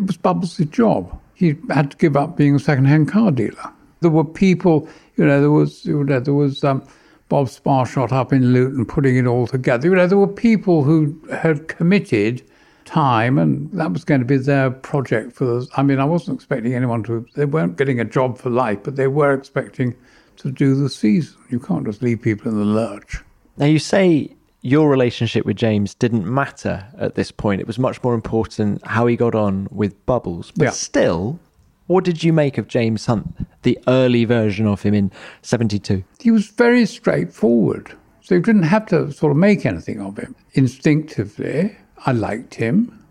[0.06, 1.20] was Bubbles' job.
[1.34, 3.72] He had to give up being a second-hand car dealer.
[4.00, 6.86] There were people, you know, there was, you know, there was um,
[7.28, 9.88] Bob Sparshott up in Luton putting it all together.
[9.88, 12.42] You know, there were people who had committed
[12.84, 15.66] time, and that was going to be their project for the.
[15.76, 17.26] I mean, I wasn't expecting anyone to.
[17.34, 19.94] They weren't getting a job for life, but they were expecting
[20.36, 21.36] to do the season.
[21.48, 23.22] You can't just leave people in the lurch.
[23.56, 27.60] Now, you say your relationship with James didn't matter at this point.
[27.60, 30.50] It was much more important how he got on with Bubbles.
[30.56, 30.70] But Yeah.
[30.70, 31.38] still,
[31.86, 35.10] what did you make of James Hunt, the early version of him in
[35.42, 36.02] 72?
[36.20, 37.94] He was very straightforward.
[38.22, 40.34] So you didn't have to sort of make anything of him.
[40.52, 43.04] Instinctively, I liked him.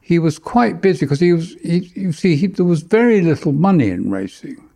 [0.00, 3.52] He was quite busy because he was, he, you see, he, there was very little
[3.52, 4.68] money in racing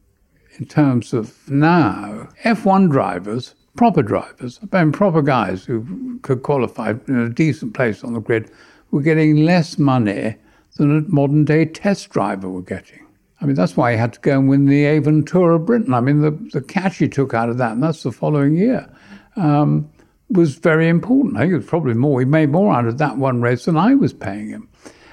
[0.59, 2.29] in terms of now.
[2.43, 8.03] F1 drivers, proper drivers, I mean, proper guys who could qualify in a decent place
[8.03, 8.51] on the grid,
[8.91, 10.37] were getting less money
[10.77, 13.06] than a modern day test driver were getting.
[13.41, 15.93] I mean, that's why he had to go and win the Avon Tour of Britain.
[15.93, 18.89] I mean, the, the cash he took out of that, and that's the following year,
[19.37, 19.91] um,
[20.31, 21.37] was very important.
[21.37, 22.21] I think it was probably more.
[22.21, 24.69] He made more out of that one race than I was paying him.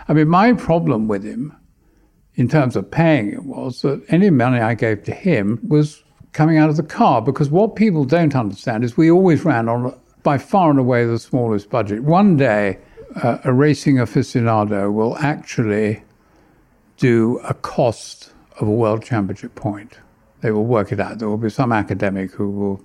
[0.08, 1.56] I mean, my problem with him
[2.36, 6.58] in terms of paying him was that any money I gave to him was coming
[6.58, 10.38] out of the car because what people don't understand is we always ran on by
[10.38, 12.04] far and away the smallest budget.
[12.04, 12.80] One day,
[13.22, 16.02] uh, a racing aficionado will actually
[17.04, 20.00] do a cost of a world championship point.
[20.40, 21.20] They will work it out.
[21.20, 22.82] There will be some academic who will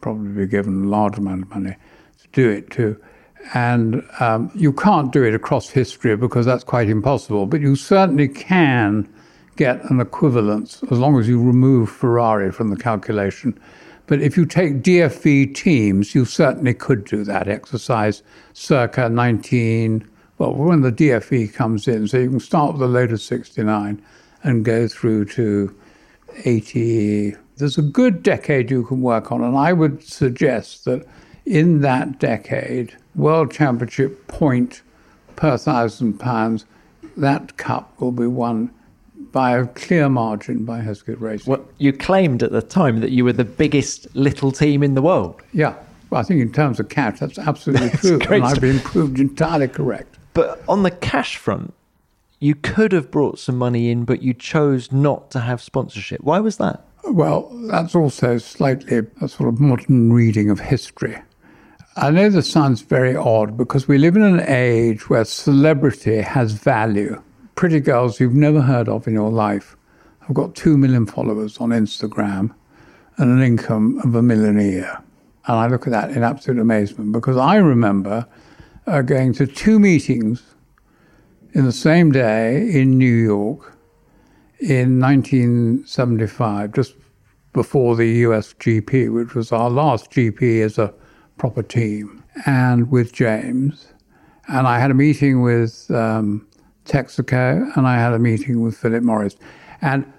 [0.00, 1.76] probably be given a large amount of money
[2.22, 2.98] to do it too.
[3.52, 8.28] And um, you can't do it across history because that's quite impossible, but you certainly
[8.28, 9.06] can
[9.56, 13.60] get an equivalence as long as you remove Ferrari from the calculation.
[14.06, 18.22] But if you take DFV teams, you certainly could do that exercise
[18.54, 20.09] circa 19,
[20.40, 22.08] well, when the DFV comes in.
[22.08, 24.02] So you can start with the Lotus 69
[24.42, 25.76] and go through to
[26.46, 27.36] 80.
[27.58, 31.06] There's a good decade you can work on, and I would suggest that
[31.44, 34.80] in that decade, World Championship point
[35.36, 36.64] per thousand pounds,
[37.18, 38.70] that cup will be won
[39.32, 41.50] by a clear margin by Hesketh Racing.
[41.50, 45.02] Well, you claimed at the time that you were the biggest little team in the
[45.02, 45.42] world.
[45.52, 45.74] Yeah,
[46.08, 49.20] well, I think in terms of cash, that's absolutely true, great and I've been proved
[49.20, 50.16] entirely correct.
[50.40, 51.74] But on the cash front,
[52.38, 56.22] you could have brought some money in, but you chose not to have sponsorship.
[56.22, 56.82] Why was that?
[57.04, 61.18] Well, that's also slightly a sort of modern reading of history.
[61.96, 66.52] I know this sounds very odd because we live in an age where celebrity has
[66.52, 67.22] value.
[67.54, 69.76] Pretty girls you've never heard of in your life
[70.20, 72.54] have got two million followers on Instagram
[73.18, 75.02] and an income of a million a year.
[75.48, 78.26] And I look at that in absolute amazement because I remember
[78.86, 80.42] uh, going to two meetings
[81.52, 83.76] in the same day in New York
[84.60, 86.94] in 1975, just
[87.52, 90.94] before the US GP, which was our last GP as a
[91.38, 93.88] proper team, and with James.
[94.48, 96.46] And I had a meeting with um,
[96.84, 99.36] Texaco and I had a meeting with Philip Morris.
[99.80, 100.12] And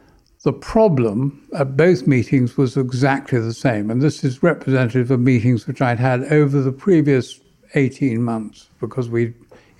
[0.44, 3.92] the problem at both meetings was exactly the same.
[3.92, 7.41] And this is representative of meetings which I'd had over the previous
[7.76, 9.34] 18 months because we'd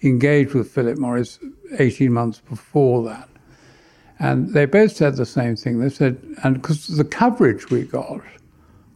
[0.04, 1.40] engaged with Philip Morris
[1.78, 3.30] 18 months before that.
[4.20, 5.80] And they both said the same thing.
[5.80, 8.22] They said, and because the coverage we got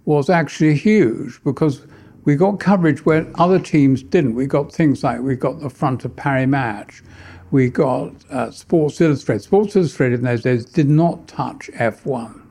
[0.06, 1.82] was actually huge because
[2.26, 4.36] we got coverage where other teams didn't.
[4.36, 7.04] We got things like we got the front of Paris Match,
[7.52, 9.44] we got uh, Sports Illustrated.
[9.44, 12.42] Sports Illustrated in those days did not touch F1.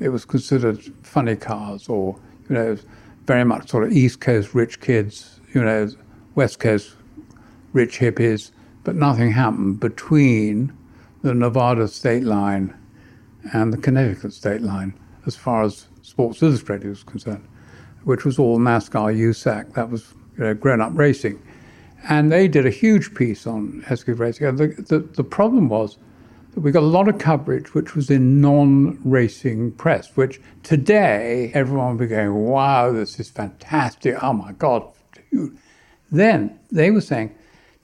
[0.00, 2.18] It was considered funny cars or,
[2.48, 2.76] you know,
[3.26, 5.88] very much sort of East Coast rich kids, you know,
[6.34, 6.96] West Coast
[7.72, 8.50] rich hippies,
[8.84, 10.72] but nothing happened between
[11.22, 12.76] the Nevada state line
[13.52, 14.94] and the Connecticut state line
[15.26, 17.46] as far as Sports Illustrated was concerned,
[18.04, 19.74] which was all NASCAR USAC.
[19.74, 21.40] That was you know, grown up racing.
[22.08, 24.46] And they did a huge piece on Hesketh Racing.
[24.46, 25.98] And the, the, the problem was
[26.52, 31.52] that we got a lot of coverage which was in non racing press, which today
[31.54, 34.16] everyone would be going, wow, this is fantastic.
[34.22, 34.90] Oh my God.
[35.32, 35.56] Dude.
[36.10, 37.34] Then they were saying,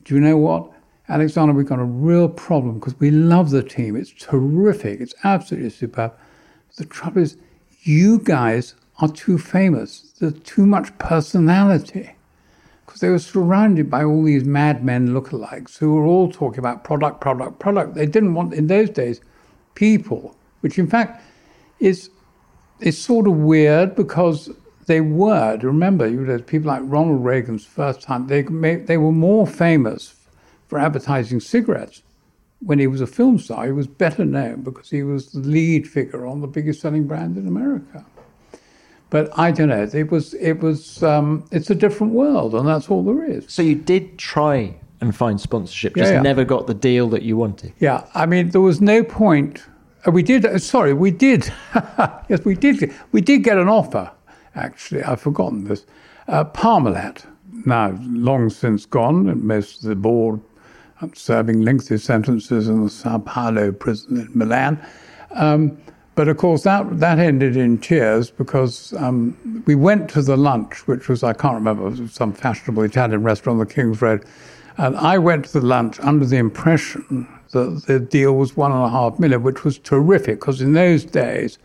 [0.05, 0.71] do you know what?
[1.09, 3.97] Alexander, we've got a real problem because we love the team.
[3.97, 5.01] It's terrific.
[5.01, 6.13] It's absolutely superb.
[6.77, 7.39] The trouble is,
[7.83, 10.13] you guys are too famous.
[10.19, 12.11] There's too much personality.
[12.85, 17.21] Because they were surrounded by all these madmen lookalikes who were all talking about product,
[17.21, 17.95] product, product.
[17.95, 19.21] They didn't want, in those days,
[19.75, 21.23] people, which in fact
[21.81, 22.11] is,
[22.81, 24.51] is sort of weird because
[24.89, 25.57] they were.
[25.63, 30.17] Remember, you know, people like Ronald Reagan's first time, they, they were more famous
[30.67, 32.03] for advertising cigarettes.
[32.61, 35.87] When he was a film star, he was better known because he was the lead
[35.87, 38.05] figure on the biggest selling brand in America.
[39.11, 39.89] But I don't know.
[39.93, 43.45] It was it was um, it's a different world, and that's all there is.
[43.49, 46.23] So you did try and find sponsorship, just yeah, yeah.
[46.23, 47.73] never got the deal that you wanted.
[47.79, 49.63] Yeah, I mean there was no point.
[50.07, 50.45] Uh, we did.
[50.45, 51.51] Uh, sorry, we did.
[52.29, 52.93] yes, we did.
[53.13, 54.11] We did get an offer.
[54.59, 55.87] Actually, I've forgotten this.
[56.27, 57.25] Uh, Parmalat,
[57.65, 60.41] now long since gone, and most of the board
[61.15, 64.85] serving lengthy sentences in the Sao Paulo prison in Milan.
[65.31, 65.79] Um,
[66.17, 70.89] but of course, that, that ended in tears because um, we went to the lunch,
[70.89, 74.25] which was, I can't remember, some fashionable Italian restaurant on the King's Road.
[74.79, 78.83] And I went to the lunch under the impression that the deal was one and
[78.83, 81.59] a half million, which was terrific because in those days,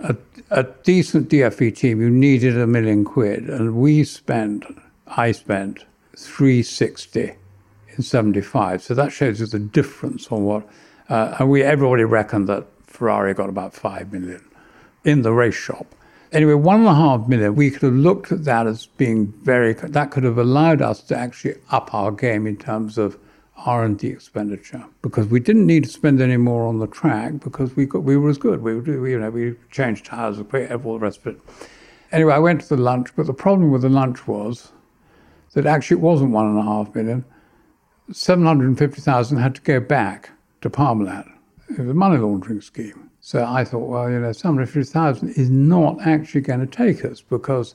[0.00, 0.16] a,
[0.50, 3.48] a decent DFV team, you needed a million quid.
[3.48, 4.64] And we spent,
[5.06, 5.84] I spent
[6.16, 7.34] 360
[7.96, 8.82] in 75.
[8.82, 10.68] So that shows you the difference on what,
[11.08, 14.44] uh, and we, everybody reckoned that Ferrari got about five million
[15.04, 15.86] in the race shop.
[16.32, 19.72] Anyway, one and a half million, we could have looked at that as being very,
[19.74, 23.16] that could have allowed us to actually up our game in terms of
[23.58, 27.86] R&D expenditure because we didn't need to spend any more on the track because we
[27.86, 28.62] got, we were as good.
[28.62, 31.40] We, we you know, we changed tires, we all the rest of it.
[32.12, 34.72] Anyway, I went to the lunch, but the problem with the lunch was
[35.54, 37.24] that actually it wasn't one and a half million.
[38.12, 40.30] 750,000 had to go back
[40.60, 41.26] to Parmalat
[41.68, 43.10] it was a money laundering scheme.
[43.20, 47.74] So I thought, well, you know, 750,000 is not actually going to take us because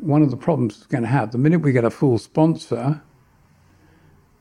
[0.00, 3.02] one of the problems it's going to have, the minute we get a full sponsor,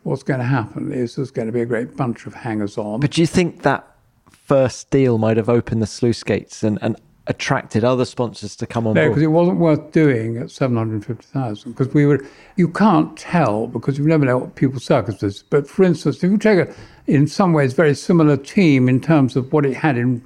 [0.08, 3.02] what's going to happen is there's going to be a great bunch of hangers on.
[3.02, 3.86] But do you think that
[4.32, 6.96] first deal might have opened the sluice gates and, and
[7.28, 9.06] attracted other sponsors to come on no, board?
[9.06, 13.98] No, because it wasn't worth doing at 750,000 because we were, you can't tell because
[13.98, 15.44] you never know what people's circumstances.
[15.50, 16.74] But for instance, if you take a,
[17.06, 20.26] in some ways, very similar team in terms of what it had in,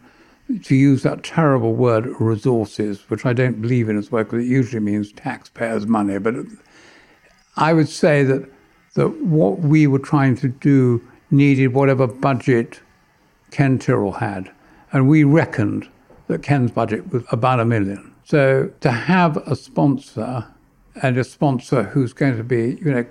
[0.63, 4.47] to use that terrible word, resources, which I don't believe in as well because it
[4.47, 6.19] usually means taxpayers' money.
[6.19, 6.35] But
[7.55, 8.47] I would say that,
[8.93, 12.81] that what we were trying to do needed whatever budget
[13.51, 14.51] Ken Tyrrell had.
[14.91, 15.87] And we reckoned
[16.27, 18.13] that Ken's budget was about a million.
[18.23, 20.45] So to have a sponsor
[21.01, 23.05] and a sponsor who's going to be, you know,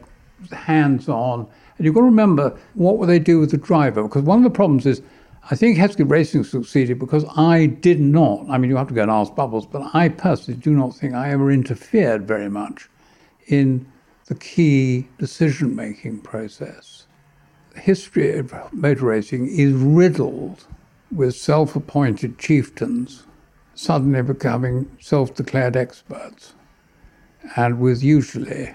[0.52, 4.02] hands on, and you've got to remember what will they do with the driver?
[4.02, 5.02] Because one of the problems is,
[5.50, 8.48] I think Hesketh Racing succeeded because I did not.
[8.50, 11.14] I mean, you have to go and ask Bubbles, but I personally do not think
[11.14, 12.88] I ever interfered very much
[13.46, 13.90] in
[14.30, 17.08] the key decision making process.
[17.74, 20.66] The history of motor racing is riddled
[21.10, 23.24] with self appointed chieftains
[23.74, 26.54] suddenly becoming self declared experts,
[27.56, 28.72] and with usually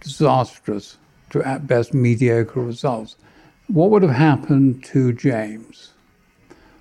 [0.00, 0.98] disastrous
[1.30, 3.16] to at best mediocre results.
[3.68, 5.94] What would have happened to James?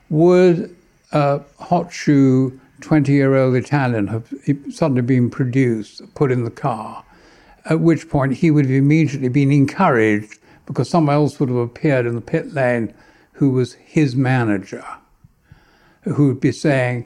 [0.10, 0.76] Would
[1.14, 4.34] a hot shoe 20 year old Italian have
[4.70, 7.05] suddenly been produced, put in the car?
[7.66, 12.06] At which point he would have immediately been encouraged because someone else would have appeared
[12.06, 12.94] in the pit lane
[13.34, 14.86] who was his manager,
[16.04, 17.06] who would be saying,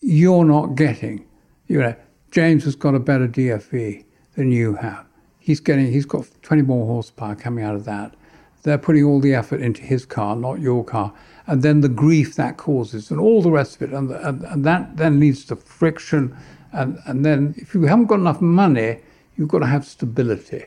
[0.00, 1.26] You're not getting,
[1.66, 1.94] you know,
[2.30, 4.04] James has got a better DFV
[4.34, 5.06] than you have.
[5.38, 8.14] He's getting, he's got 20 more horsepower coming out of that.
[8.62, 11.12] They're putting all the effort into his car, not your car.
[11.46, 13.94] And then the grief that causes and all the rest of it.
[13.94, 16.34] And, and, and that then leads to friction.
[16.72, 19.00] And, and then if you haven't got enough money,
[19.36, 20.64] you've got to have stability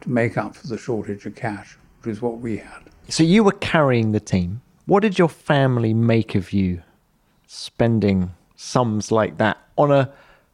[0.00, 2.82] to make up for the shortage of cash, which is what we had.
[3.08, 4.62] So you were carrying the team.
[4.86, 6.82] What did your family make of you
[7.46, 10.12] spending sums like that on a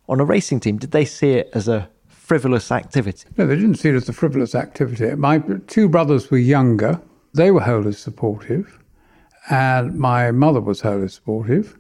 [0.09, 0.79] on a racing team?
[0.79, 3.29] Did they see it as a frivolous activity?
[3.37, 5.15] No, they didn't see it as a frivolous activity.
[5.15, 7.01] My two brothers were younger.
[7.35, 8.79] They were wholly supportive,
[9.51, 11.79] and my mother was wholly supportive.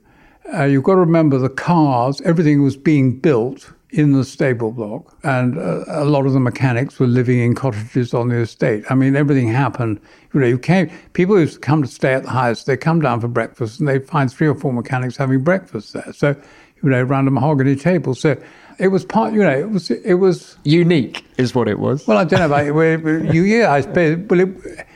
[0.54, 5.16] Uh, you've got to remember the cars, everything was being built in the stable block,
[5.22, 8.84] and uh, a lot of the mechanics were living in cottages on the estate.
[8.90, 9.98] I mean, everything happened.
[10.34, 13.22] You know, you came, people who come to stay at the house, they come down
[13.22, 16.12] for breakfast, and they find three or four mechanics having breakfast there.
[16.12, 16.36] So,
[16.82, 18.14] you know, around a mahogany table.
[18.14, 18.36] So
[18.78, 22.06] it was part, you know, it was it was unique, is what it was.
[22.06, 22.66] Well, I don't know about
[23.34, 23.44] you.
[23.44, 24.18] Yeah, I suppose.
[24.28, 24.86] Well, it,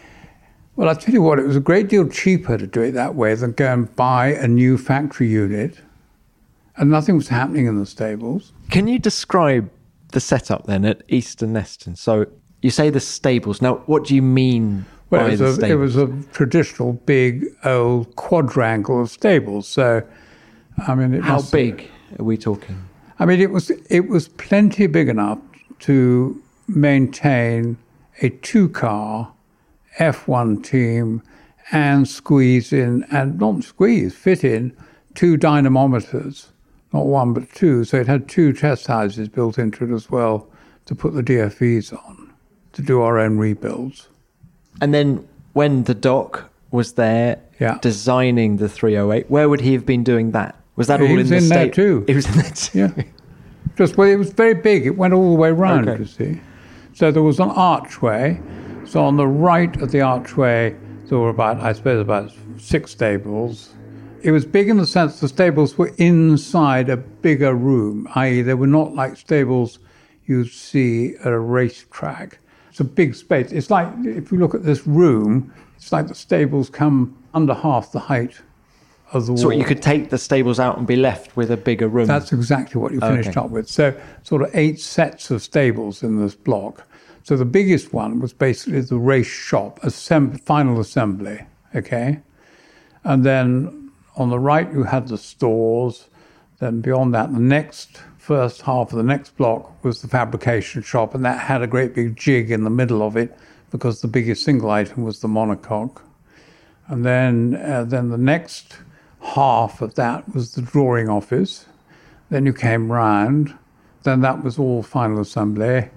[0.76, 3.14] well, I'll tell you what, it was a great deal cheaper to do it that
[3.14, 5.78] way than go and buy a new factory unit.
[6.80, 8.52] And nothing was happening in the stables.
[8.70, 9.70] Can you describe
[10.12, 11.94] the setup then at Easton Neston?
[11.94, 12.24] So
[12.62, 13.60] you say the stables.
[13.60, 17.44] Now, what do you mean well, by it the a, It was a traditional big
[17.64, 19.68] old quadrangle of stables.
[19.68, 20.02] So,
[20.86, 21.86] I mean, it how must, big
[22.18, 22.82] are we talking?
[23.18, 25.38] I mean, it was it was plenty big enough
[25.80, 27.76] to maintain
[28.22, 29.32] a two-car
[29.98, 31.22] F1 team
[31.72, 34.74] and squeeze in and not squeeze, fit in
[35.14, 36.48] two dynamometers
[36.92, 37.84] not one but two.
[37.84, 40.48] So it had two test houses built into it as well
[40.86, 42.32] to put the DFVs on
[42.72, 44.08] to do our own rebuilds.
[44.80, 47.78] And then when the doc was there yeah.
[47.80, 50.56] designing the 308, where would he have been doing that?
[50.76, 51.54] Was that all in, in the in state?
[51.54, 52.04] there too.
[52.08, 52.78] It was in there too.
[52.78, 53.04] Yeah.
[53.76, 54.86] Just well, it was very big.
[54.86, 55.88] It went all the way round.
[55.88, 56.00] Okay.
[56.00, 56.40] You see,
[56.94, 58.40] so there was an archway.
[58.84, 60.74] So on the right of the archway,
[61.06, 63.70] there were about, I suppose, about six stables
[64.22, 68.54] it was big in the sense the stables were inside a bigger room, i.e., they
[68.54, 69.78] were not like stables
[70.26, 72.38] you'd see at a racetrack.
[72.70, 73.50] It's a big space.
[73.50, 77.92] It's like, if you look at this room, it's like the stables come under half
[77.92, 78.40] the height
[79.12, 79.42] of the wall.
[79.42, 82.06] So you could take the stables out and be left with a bigger room.
[82.06, 83.40] That's exactly what you finished okay.
[83.40, 83.68] up with.
[83.68, 86.86] So, sort of eight sets of stables in this block.
[87.22, 91.44] So the biggest one was basically the race shop, assemb- final assembly,
[91.74, 92.20] okay?
[93.04, 93.79] And then
[94.20, 96.08] on the right, you had the stores.
[96.58, 101.14] Then beyond that, the next first half of the next block was the fabrication shop,
[101.14, 103.36] and that had a great big jig in the middle of it
[103.70, 106.02] because the biggest single item was the monocoque.
[106.88, 108.76] And then, uh, then the next
[109.22, 111.64] half of that was the drawing office.
[112.28, 113.56] Then you came round.
[114.02, 115.88] Then that was all final assembly.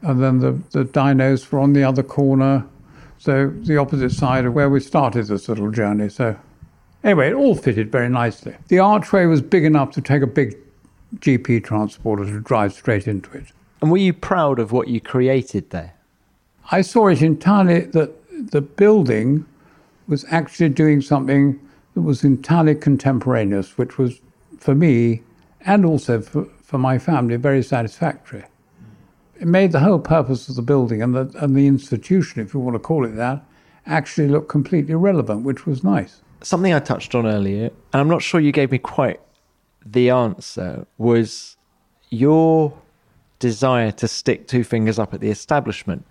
[0.00, 2.64] And then the, the dynos were on the other corner.
[3.18, 6.08] So the opposite side of where we started this little journey.
[6.08, 6.36] So
[7.04, 8.56] Anyway, it all fitted very nicely.
[8.68, 10.56] The archway was big enough to take a big
[11.16, 13.46] GP transporter to drive straight into it.
[13.80, 15.94] And were you proud of what you created there?
[16.70, 19.46] I saw it entirely that the building
[20.08, 21.60] was actually doing something
[21.94, 24.20] that was entirely contemporaneous, which was
[24.58, 25.22] for me
[25.60, 28.44] and also for, for my family very satisfactory.
[29.40, 32.60] It made the whole purpose of the building and the, and the institution, if you
[32.60, 33.44] want to call it that,
[33.86, 38.22] actually look completely relevant, which was nice something I touched on earlier, and I'm not
[38.22, 39.20] sure you gave me quite
[39.84, 41.56] the answer, was
[42.10, 42.72] your
[43.38, 46.06] desire to stick two fingers up at the establishment.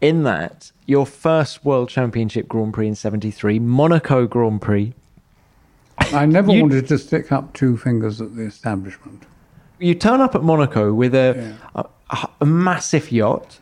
[0.00, 4.92] In that, your first World Championship Grand Prix in 73, Monaco Grand Prix.
[5.98, 9.24] I never you, wanted to stick up two fingers at the establishment.
[9.78, 11.82] You turn up at Monaco with a, yeah.
[12.10, 13.58] a, a massive yacht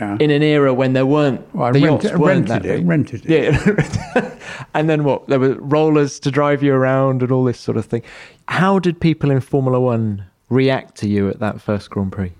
[0.00, 0.16] yeah.
[0.18, 3.26] in an era when there weren't well, the rent, yachts weren't rented that it, rented
[3.26, 3.52] it.
[3.52, 4.38] Yeah,
[4.74, 5.26] and then what?
[5.28, 8.02] There were rollers to drive you around and all this sort of thing.
[8.48, 12.32] How did people in Formula One react to you at that first Grand Prix?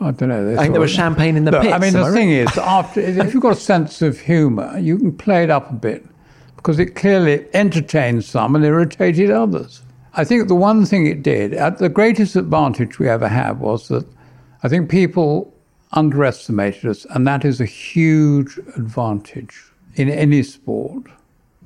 [0.00, 0.52] I don't know.
[0.52, 1.74] I think there was champagne in the look, pits.
[1.74, 2.50] I mean, the I thing right?
[2.50, 5.74] is, after if you've got a sense of humour, you can play it up a
[5.74, 6.04] bit
[6.56, 9.82] because it clearly entertained some and irritated others.
[10.14, 13.88] I think the one thing it did, at the greatest advantage we ever had was
[13.88, 14.06] that
[14.62, 15.54] I think people
[15.96, 21.04] underestimated us, and that is a huge advantage in any sport,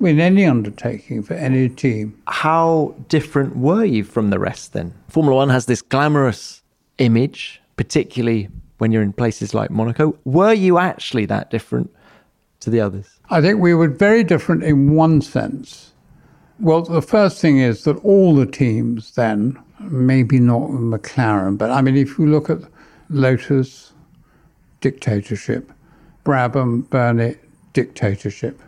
[0.01, 2.17] in any undertaking for any team.
[2.29, 4.95] How different were you from the rest then?
[5.09, 6.63] Formula One has this glamorous
[6.99, 10.17] image, particularly when you're in places like Monaco.
[10.25, 11.93] Were you actually that different
[12.61, 13.19] to the others?
[13.31, 15.93] I think we were very different in one sense.
[16.61, 21.81] Well, the first thing is that all the teams then, maybe not McLaren, but I
[21.81, 22.59] mean, if you look at
[23.09, 23.93] Lotus,
[24.81, 25.73] dictatorship.
[26.25, 27.37] Brabham, Bernie,
[27.73, 28.61] dictatorship.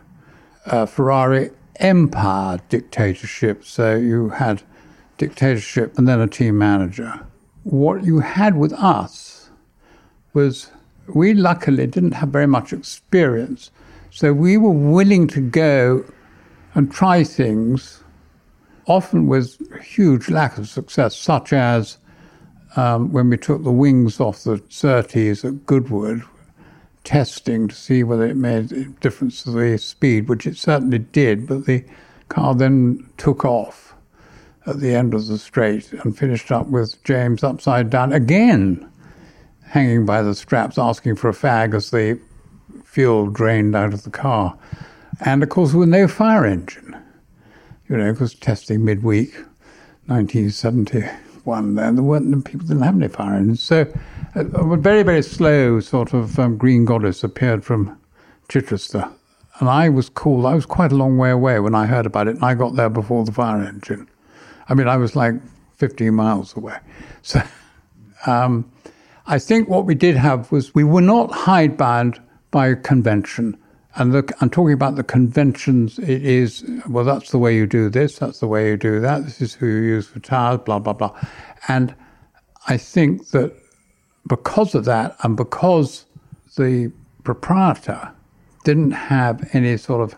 [0.65, 3.63] Uh, Ferrari, empire dictatorship.
[3.65, 4.63] So you had
[5.17, 7.19] dictatorship and then a team manager.
[7.63, 9.49] What you had with us
[10.33, 10.71] was
[11.07, 13.71] we luckily didn't have very much experience.
[14.09, 16.05] So we were willing to go
[16.75, 18.03] and try things,
[18.87, 21.97] often with huge lack of success, such as
[22.75, 26.23] um, when we took the wings off the Surtees at Goodwood,
[27.03, 31.47] testing to see whether it made a difference to the speed, which it certainly did,
[31.47, 31.83] but the
[32.29, 33.93] car then took off.
[34.65, 38.89] at the end of the straight and finished up with James upside down again,
[39.65, 42.19] hanging by the straps, asking for a fag as the
[42.85, 44.57] fuel drained out of the car.
[45.19, 46.95] And of course, with no fire engine,
[47.89, 49.33] you know, because testing midweek,
[50.05, 51.09] 1971,
[51.45, 53.61] then there weren't, people didn't have any fire engines.
[53.61, 53.85] So
[54.35, 57.97] a, a very, very slow sort of um, green goddess appeared from
[58.49, 59.09] Chichester.
[59.59, 60.47] And I was cool.
[60.47, 62.75] I was quite a long way away when I heard about it, and I got
[62.75, 64.07] there before the fire engine.
[64.67, 65.35] I mean, I was like
[65.77, 66.77] 15 miles away.
[67.25, 67.41] So
[68.25, 68.69] um,
[69.27, 72.21] I think what we did have was we were not hidebound
[72.51, 73.57] by convention.
[73.95, 75.99] And I'm talking about the conventions.
[75.99, 79.25] It is, well, that's the way you do this, that's the way you do that,
[79.25, 81.15] this is who you use for towers, blah, blah, blah.
[81.67, 81.93] And
[82.67, 83.53] I think that
[84.27, 86.05] because of that, and because
[86.57, 86.91] the
[87.23, 88.11] proprietor
[88.63, 90.17] didn't have any sort of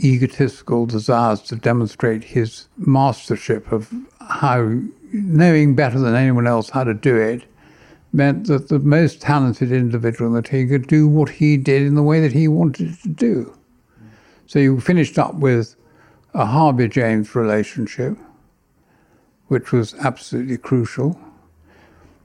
[0.00, 4.80] egotistical desires to demonstrate his mastership of how
[5.12, 7.44] knowing better than anyone else how to do it
[8.12, 11.94] meant that the most talented individual in the team could do what he did in
[11.94, 13.54] the way that he wanted to do.
[14.46, 15.76] So you finished up with
[16.34, 18.16] a Harvey James relationship,
[19.48, 21.18] which was absolutely crucial.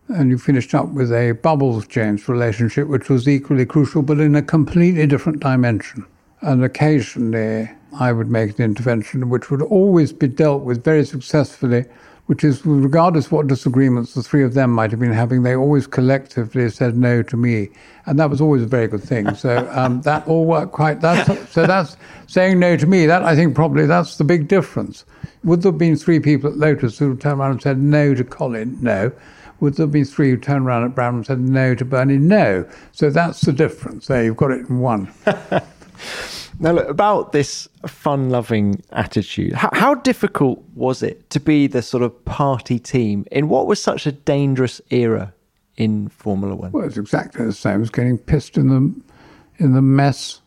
[0.07, 4.35] And you finished up with a Bubbles James relationship, which was equally crucial, but in
[4.35, 6.05] a completely different dimension.
[6.41, 11.85] And occasionally I would make an intervention which would always be dealt with very successfully
[12.27, 15.87] which is regardless what disagreements the three of them might have been having, they always
[15.87, 17.69] collectively said no to me,
[18.05, 19.33] and that was always a very good thing.
[19.35, 21.01] So um, that all worked quite.
[21.01, 21.97] That's, so that's
[22.27, 23.05] saying no to me.
[23.05, 25.03] That I think probably that's the big difference.
[25.43, 28.23] Would there have been three people at Lotus who turned around and said no to
[28.23, 28.77] Colin?
[28.81, 29.11] No.
[29.59, 32.17] Would there have been three who turned around at Brabham and said no to Bernie?
[32.17, 32.65] No.
[32.91, 34.07] So that's the difference.
[34.07, 35.11] There, you've got it in one.
[36.59, 41.81] Now, look, about this fun loving attitude, how, how, difficult was it to be the
[41.81, 45.33] sort of party team in what was such a dangerous era
[45.77, 46.71] in Formula One?
[46.71, 50.41] Well, it's exactly the same as getting pissed in the, in the mess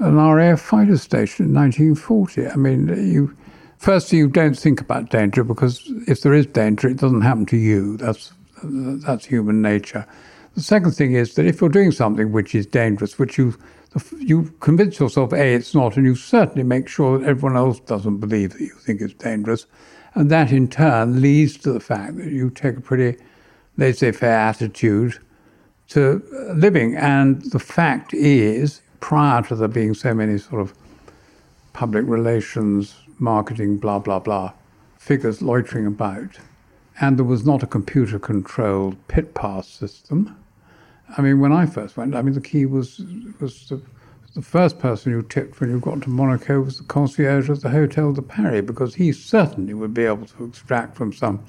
[0.00, 2.48] at an RAF fighter station in 1940.
[2.48, 3.34] I mean, you.
[3.78, 7.56] First, you don't think about danger because if there is danger, it doesn't happen to
[7.56, 7.96] you.
[7.96, 8.32] That's
[8.64, 10.04] that's human nature.
[10.54, 13.56] The second thing is that if you're doing something which is dangerous, which you
[14.18, 18.18] you convince yourself, A, it's not, and you certainly make sure that everyone else doesn't
[18.18, 19.66] believe that you think it's dangerous.
[20.14, 23.18] And that in turn leads to the fact that you take a pretty
[23.76, 25.18] laissez faire attitude
[25.88, 26.96] to uh, living.
[26.96, 30.74] And the fact is, prior to there being so many sort of
[31.72, 34.52] public relations, marketing, blah, blah, blah,
[34.98, 36.38] figures loitering about,
[37.00, 40.36] and there was not a computer controlled pit pass system
[41.16, 43.00] I mean, when I first went, I mean, the key was
[43.40, 43.80] was the,
[44.34, 47.70] the first person you tipped when you got to Monaco was the concierge at the
[47.70, 51.42] Hotel de Paris because he certainly would be able to extract from some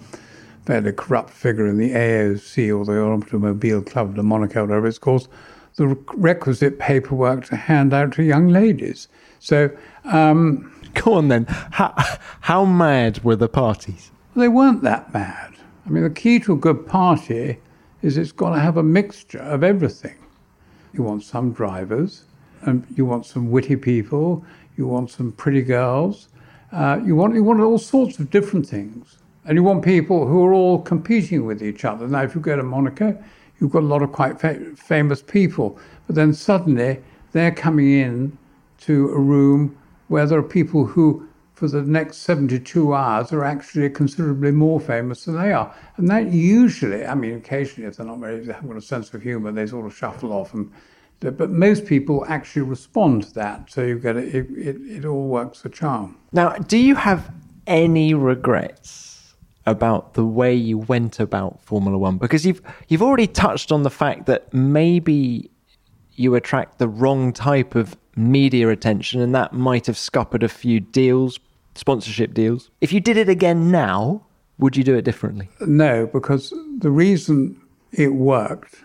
[0.65, 5.27] fairly corrupt figure in the AOC or the Automobile Club de Monaco, whatever it's called,
[5.75, 9.07] the requisite paperwork to hand out to young ladies.
[9.39, 9.71] So,
[10.05, 11.45] um, go on then.
[11.45, 11.93] How,
[12.41, 14.11] how mad were the parties?
[14.35, 15.55] They weren't that mad.
[15.85, 17.57] I mean, the key to a good party
[18.01, 20.15] is it's got to have a mixture of everything.
[20.93, 22.25] You want some drivers,
[22.61, 24.43] and you want some witty people,
[24.77, 26.29] you want some pretty girls,
[26.71, 30.43] uh, you want you want all sorts of different things, and you want people who
[30.45, 32.07] are all competing with each other.
[32.07, 33.21] Now, if you go to Monaco,
[33.59, 36.99] you've got a lot of quite fa- famous people, but then suddenly
[37.31, 38.37] they're coming in
[38.81, 39.77] to a room
[40.07, 41.28] where there are people who
[41.59, 45.75] for the next 72 hours are actually considerably more famous than they are.
[45.97, 49.13] And that usually, I mean, occasionally, if they're not very, they haven't got a sense
[49.13, 50.53] of humor, they sort of shuffle off.
[50.53, 50.71] And,
[51.19, 53.69] but most people actually respond to that.
[53.69, 56.17] So you get it, it, it, it all works a charm.
[56.31, 57.29] Now, do you have
[57.67, 59.35] any regrets
[59.65, 62.17] about the way you went about Formula One?
[62.17, 65.51] Because you've, you've already touched on the fact that maybe
[66.15, 70.79] you attract the wrong type of media attention and that might have scuppered a few
[70.79, 71.37] deals
[71.75, 72.69] sponsorship deals.
[72.81, 74.25] If you did it again now,
[74.57, 75.49] would you do it differently?
[75.61, 77.61] No, because the reason
[77.91, 78.83] it worked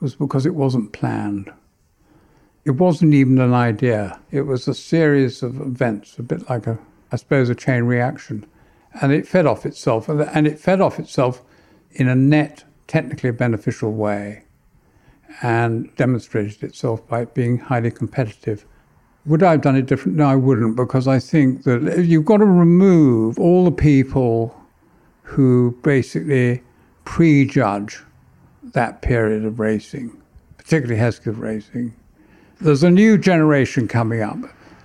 [0.00, 1.52] was because it wasn't planned.
[2.64, 4.20] It wasn't even an idea.
[4.30, 6.78] It was a series of events, a bit like a,
[7.12, 8.46] I suppose, a chain reaction.
[9.00, 11.42] And it fed off itself, and it fed off itself
[11.92, 14.44] in a net, technically beneficial way,
[15.42, 18.64] and demonstrated itself by being highly competitive.
[19.26, 20.18] Would I have done it different?
[20.18, 24.54] No, I wouldn't, because I think that you've got to remove all the people
[25.22, 26.62] who basically
[27.04, 28.02] prejudge
[28.72, 30.20] that period of racing,
[30.58, 31.94] particularly Hesketh racing.
[32.60, 34.36] There's a new generation coming up,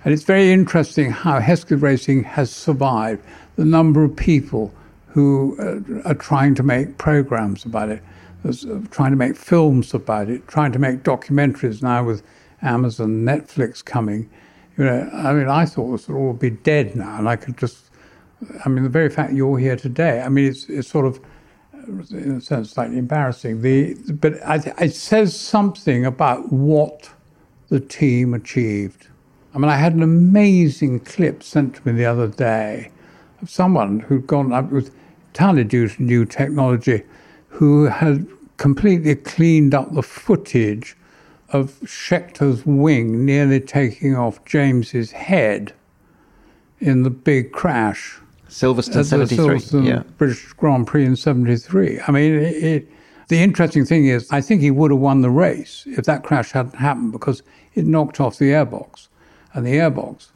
[0.04, 3.22] and it's very interesting how Hesketh racing has survived.
[3.56, 4.72] the number of people
[5.08, 8.02] who uh, are trying to make programs about it,
[8.44, 8.52] uh,
[8.90, 12.22] trying to make films about it, trying to make documentaries now with
[12.62, 14.28] Amazon, Netflix coming.
[14.76, 17.56] You know, I mean, I thought this would all be dead now, and I could
[17.56, 17.90] just.
[18.64, 20.22] I mean, the very fact you're here today.
[20.22, 21.20] I mean, it's it's sort of,
[22.10, 23.62] in a sense, slightly embarrassing.
[23.62, 27.10] The but I, it says something about what
[27.68, 29.08] the team achieved.
[29.54, 32.90] I mean, I had an amazing clip sent to me the other day
[33.42, 34.94] of someone who'd gone up with
[35.28, 37.02] entirely due to new technology,
[37.48, 40.96] who had completely cleaned up the footage
[41.52, 45.72] of Scheckter's wing nearly taking off James's head
[46.78, 48.18] in the big crash.
[48.48, 49.36] Silverstone 73.
[49.36, 50.02] Silverstone yeah.
[50.16, 52.00] British Grand Prix in 73.
[52.06, 52.88] I mean, it, it,
[53.28, 56.52] the interesting thing is, I think he would have won the race if that crash
[56.52, 57.42] hadn't happened because
[57.74, 59.08] it knocked off the airbox.
[59.54, 60.28] And the airbox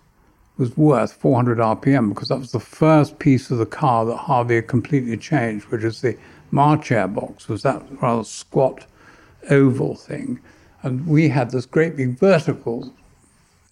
[0.57, 4.57] was worth 400 RPM because that was the first piece of the car that Harvey
[4.57, 6.17] had completely changed, which is the
[6.51, 8.87] March airbox, was that rather squat
[9.51, 10.39] oval thing.
[10.85, 12.93] And we had this great big vertical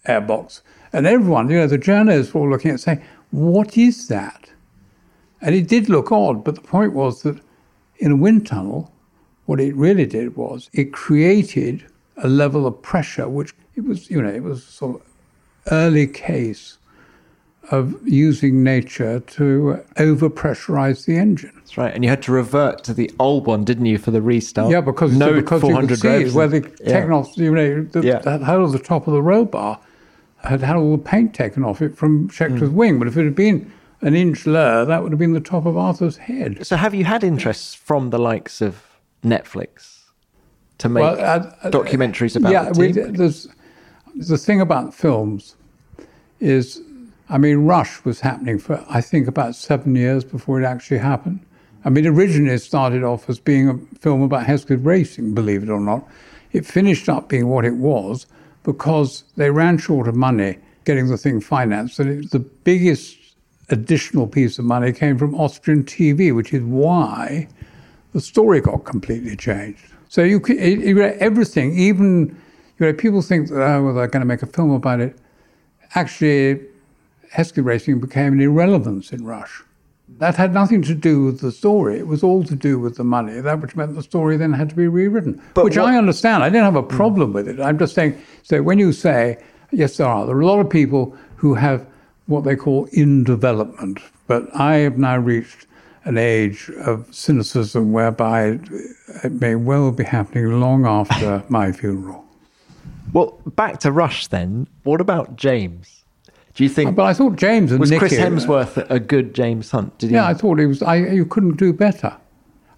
[0.07, 0.61] airbox.
[0.91, 4.49] And everyone, you know, the journalists were all looking at it saying, what is that?
[5.39, 7.39] And it did look odd, but the point was that
[7.97, 8.91] in a wind tunnel,
[9.45, 11.85] what it really did was it created
[12.17, 15.07] a level of pressure which it was, you know, it was sort of
[15.71, 16.79] early case
[17.71, 21.51] of using nature to overpressurize the engine.
[21.55, 24.21] That's right, and you had to revert to the old one, didn't you, for the
[24.21, 24.71] restart?
[24.71, 26.99] Yeah, because no because 400 you could see where the yeah.
[26.99, 28.19] technology, you know, the, yeah.
[28.19, 29.79] that whole of the top of the roll bar
[30.43, 32.73] had had all the paint taken off it from Scheckter's mm.
[32.73, 32.99] wing.
[32.99, 35.77] But if it had been an inch lower, that would have been the top of
[35.77, 36.65] Arthur's head.
[36.65, 38.83] So, have you had interests from the likes of
[39.23, 40.01] Netflix
[40.79, 43.11] to make well, uh, uh, documentaries about yeah, the team?
[43.11, 43.47] We, there's
[44.15, 45.55] the thing about films
[46.39, 46.81] is,
[47.33, 51.43] I mean, Rush was happening for, I think, about seven years before it actually happened.
[51.83, 55.69] I mean, originally it started off as being a film about Hesketh racing, believe it
[55.69, 56.07] or not.
[56.51, 58.27] It finished up being what it was
[58.61, 61.99] because they ran short of money getting the thing financed.
[61.99, 63.17] And it, the biggest
[63.69, 67.47] additional piece of money came from Austrian TV, which is why
[68.11, 69.81] the story got completely changed.
[70.07, 72.39] So you, it, it, everything, even
[72.77, 75.17] you know, people think that, oh, well, they're going to make a film about it.
[75.95, 76.67] Actually,
[77.33, 79.63] Hesketh racing became an irrelevance in Rush.
[80.19, 81.97] That had nothing to do with the story.
[81.97, 83.41] It was all to do with the money.
[83.41, 86.43] That which meant the story then had to be rewritten, but which what, I understand.
[86.43, 87.33] I didn't have a problem mm.
[87.33, 87.59] with it.
[87.59, 88.21] I'm just saying.
[88.43, 91.87] So when you say yes, there are there are a lot of people who have
[92.27, 95.65] what they call in development, but I have now reached
[96.05, 98.59] an age of cynicism whereby
[99.23, 102.23] it may well be happening long after my funeral.
[103.11, 104.67] Well, back to Rush then.
[104.83, 106.02] What about James?
[106.53, 106.95] Do you think?
[106.95, 109.97] But I thought James and was Niki, Chris Hemsworth a good James Hunt?
[109.97, 110.15] Did he?
[110.15, 110.83] yeah, I thought he was.
[110.83, 112.15] I, you couldn't do better.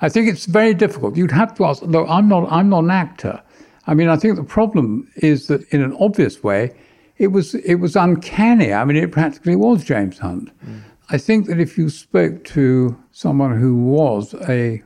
[0.02, 1.16] I think it's very difficult.
[1.16, 1.82] You'd have to ask.
[1.84, 2.52] Look, I'm not.
[2.52, 3.42] I'm not an actor.
[3.88, 6.76] I mean, I think the problem is that in an obvious way,
[7.18, 8.74] it was it was uncanny.
[8.74, 10.52] I mean, it practically was James Hunt.
[10.66, 10.82] Mm.
[11.10, 14.82] I think that if you spoke to someone who was a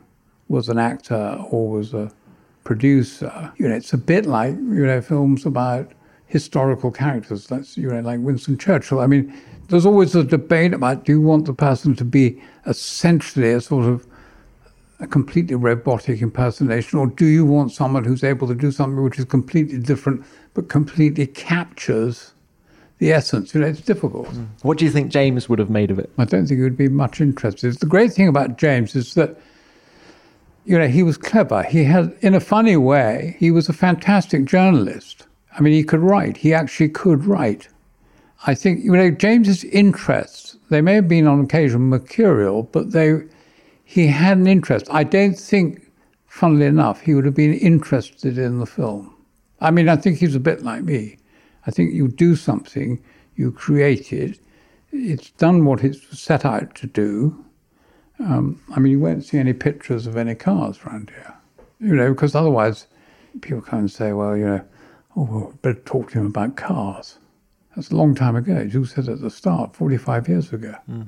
[0.47, 2.11] was an actor or was a
[2.63, 3.51] producer.
[3.57, 5.91] You know, it's a bit like you know films about
[6.29, 7.47] historical characters.
[7.47, 9.01] That's you know like Winston Churchill.
[9.01, 9.33] I mean,
[9.67, 13.85] there's always a debate about do you want the person to be essentially a sort
[13.85, 14.05] of
[15.01, 19.19] a completely robotic impersonation, or do you want someone who's able to do something which
[19.19, 20.23] is completely different
[20.53, 22.33] but completely captures
[22.99, 23.53] the essence?
[23.53, 24.27] You know, it's difficult.
[24.27, 24.47] Mm.
[24.61, 26.11] What do you think James would have made of it?
[26.17, 27.79] I don't think he would be much interested.
[27.79, 29.37] The great thing about James is that
[30.65, 31.63] you know, he was clever.
[31.63, 35.25] He had, in a funny way, he was a fantastic journalist.
[35.59, 36.37] I mean, he could write.
[36.37, 37.67] He actually could write.
[38.47, 43.23] I think, you know, James's interests, they may have been on occasion mercurial, but they,
[43.83, 44.87] he had an interest.
[44.89, 45.91] I don't think,
[46.27, 49.13] funnily enough, he would have been interested in the film.
[49.59, 51.17] I mean, I think he's a bit like me.
[51.67, 53.03] I think you do something,
[53.35, 54.39] you create it,
[54.93, 57.45] it's done what it's set out to do,
[58.19, 61.33] um, I mean, you won't see any pictures of any cars around here,
[61.79, 62.87] you know, because otherwise
[63.41, 64.65] people come and say, well, you know,
[65.19, 67.19] oh, well, better talk to him about cars.
[67.75, 68.61] That's a long time ago.
[68.61, 70.75] You said at the start, 45 years ago.
[70.89, 71.07] Mm.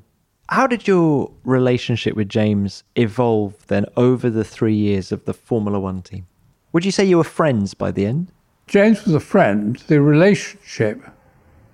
[0.49, 5.80] How did your relationship with James evolve then over the three years of the Formula
[5.80, 6.28] One team?
[6.74, 8.32] Would you say you were friends by the end?
[8.68, 9.78] James was a friend.
[9.88, 11.01] The relationship,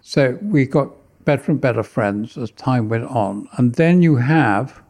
[0.02, 0.92] so we got
[1.26, 3.50] better and better friends as time went on.
[3.58, 4.82] And then you have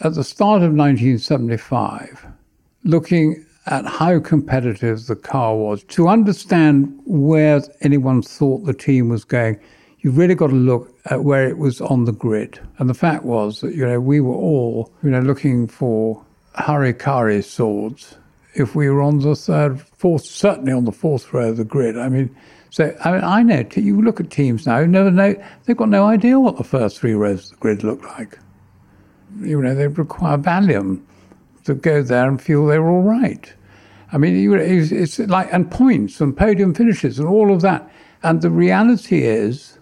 [0.00, 2.26] at the start of 1975,
[2.84, 9.24] looking at how competitive the car was, to understand where anyone thought the team was
[9.24, 9.58] going,
[10.00, 12.60] you've really got to look at where it was on the grid.
[12.78, 16.22] And the fact was that, you know, we were all, you know, looking for
[16.56, 18.16] Harikari swords
[18.54, 21.96] if we were on the third, fourth, certainly on the fourth row of the grid.
[21.96, 22.34] I mean,
[22.70, 26.06] so I mean, I know you look at teams now, never know they've got no
[26.06, 28.38] idea what the first three rows of the grid look like.
[29.40, 31.02] You know, they require Valium
[31.64, 33.52] to go there and feel they're all right.
[34.12, 37.90] I mean, it's like and points and podium finishes and all of that.
[38.22, 39.78] And the reality is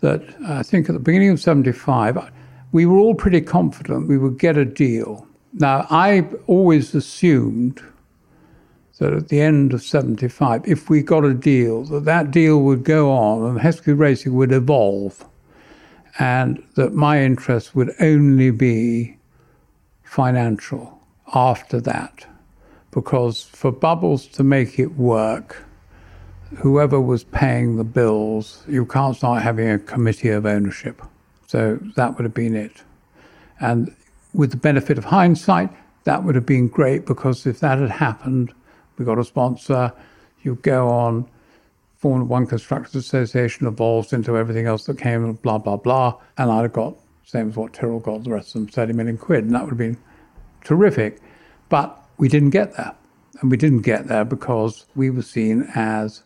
[0.00, 2.30] that I think at the beginning of '75,
[2.72, 5.26] we were all pretty confident we would get a deal.
[5.52, 7.80] Now, I always assumed
[8.98, 12.84] that at the end of 75, if we got a deal, that that deal would
[12.84, 15.24] go on and Hesketh Racing would evolve
[16.18, 19.16] and that my interest would only be
[20.02, 21.00] financial
[21.34, 22.26] after that.
[22.94, 25.64] Because for Bubbles to make it work,
[26.56, 31.02] whoever was paying the bills, you can't start having a committee of ownership.
[31.48, 32.82] So that would have been it.
[33.60, 33.94] And
[34.32, 35.70] with the benefit of hindsight,
[36.04, 38.52] that would have been great because if that had happened,
[38.96, 39.92] we got a sponsor,
[40.42, 41.28] you go on,
[41.96, 46.20] Formula One Constructors Association evolves into everything else that came, blah, blah, blah.
[46.36, 49.16] And I'd have got, same as what Tyrrell got, the rest of them, 30 million
[49.16, 49.44] quid.
[49.44, 49.96] And that would have been
[50.62, 51.20] terrific.
[51.70, 52.94] But we didn't get there.
[53.40, 56.22] And we didn't get there because we were seen as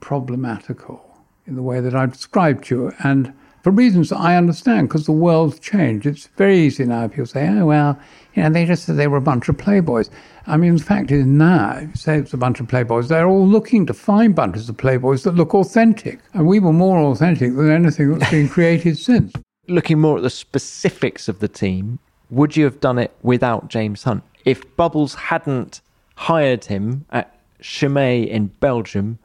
[0.00, 1.04] problematical
[1.46, 2.92] in the way that I described to you.
[3.02, 3.32] And
[3.62, 6.06] for reasons that I understand, because the world's changed.
[6.06, 7.06] It's very easy now.
[7.08, 7.98] People say, oh, well,
[8.34, 10.10] you know, they just said they were a bunch of playboys.
[10.46, 13.28] I mean, the fact is now, if you say it's a bunch of playboys, they're
[13.28, 16.18] all looking to find bunches of playboys that look authentic.
[16.34, 19.32] And we were more authentic than anything that's been created since.
[19.68, 22.00] Looking more at the specifics of the team,
[22.32, 24.24] would you have done it without James Hunt?
[24.44, 25.82] If Bubbles hadn't
[26.16, 29.18] hired him at Chimay in Belgium,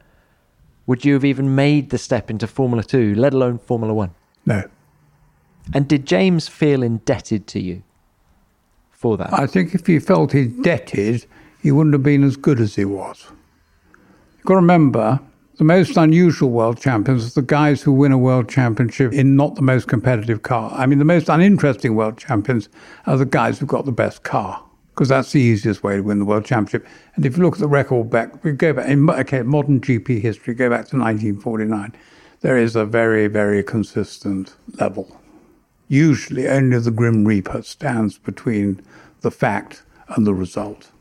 [0.86, 4.12] would you have even made the step into Formula 2, let alone Formula 1?
[4.46, 4.70] No.
[5.74, 7.82] And did James feel indebted to you
[8.92, 9.34] for that?
[9.34, 11.26] I think if he felt indebted,
[11.64, 13.28] he wouldn't have been as good as he was.
[14.38, 15.20] You've got to remember,
[15.58, 19.56] the most unusual world champions are the guys who win a world championship in not
[19.56, 20.72] the most competitive car.
[20.74, 22.70] I mean, the most uninteresting world champions
[23.06, 26.20] are the guys who've got the best car, because that's the easiest way to win
[26.20, 26.88] the world championship.
[27.16, 30.22] And if you look at the record back, we go back in okay, modern GP
[30.22, 31.94] history, go back to 1949
[32.42, 35.20] there is a very, very consistent level.
[35.88, 38.82] Usually, only the Grim Reaper stands between
[39.22, 40.92] the fact and the result.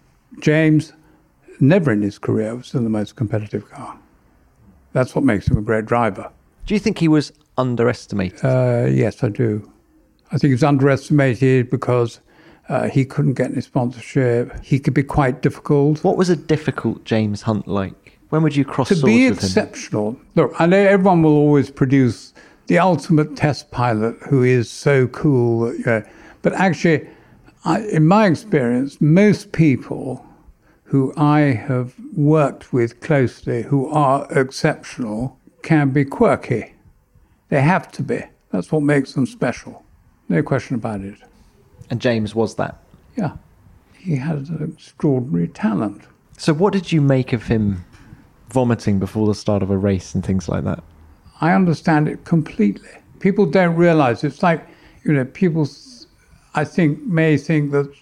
[0.41, 0.93] James,
[1.61, 3.99] never in his career, was in the most competitive car.
[4.97, 6.31] That's what makes him a great driver.
[6.65, 8.43] Do you think he was underestimated?
[8.43, 9.71] Uh, yes, I do.
[10.29, 12.21] I think he was underestimated because
[12.71, 14.59] uh, he couldn't get any sponsorship.
[14.65, 16.03] He could be quite difficult.
[16.03, 18.19] What was a difficult James Hunt like?
[18.31, 20.19] When would you cross to be exceptional?
[20.35, 22.33] Look, I know everyone will always produce
[22.67, 25.75] the ultimate test pilot who is so cool.
[25.75, 26.03] You know,
[26.41, 27.07] but actually,
[27.67, 30.26] I, in my experience, most people
[30.87, 36.75] who I have worked with closely who are exceptional can be quirky.
[37.49, 38.23] They have to be.
[38.51, 39.85] That's what makes them special.
[40.29, 41.19] No question about it.
[41.91, 42.79] And James was that?
[43.17, 43.37] Yeah.
[43.97, 46.03] He had an extraordinary talent.
[46.39, 47.85] So, what did you make of him
[48.51, 50.83] vomiting before the start of a race and things like that.
[51.41, 52.89] I understand it completely.
[53.21, 54.67] People don't realize it's like,
[55.05, 55.69] you know, people,
[56.55, 57.93] I think, may think that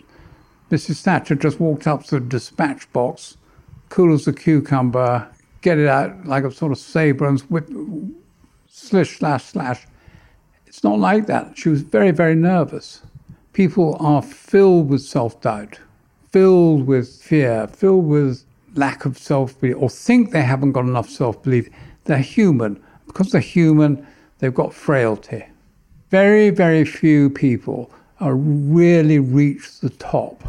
[0.71, 1.03] Mrs.
[1.03, 3.37] Thatcher just walked up to the dispatch box,
[3.89, 5.29] cool as a cucumber,
[5.61, 7.69] get it out like a sort of saber and whip,
[8.69, 9.87] slish, slash, slash.
[10.67, 11.57] It's not like that.
[11.57, 13.03] She was very, very nervous.
[13.53, 15.79] People are filled with self doubt,
[16.33, 18.45] filled with fear, filled with
[18.75, 21.69] lack of self belief or think they haven't got enough self belief.
[22.05, 22.83] They're human.
[23.07, 24.07] Because they're human,
[24.39, 25.45] they've got frailty.
[26.11, 27.91] Very, very few people
[28.21, 30.43] really reach the top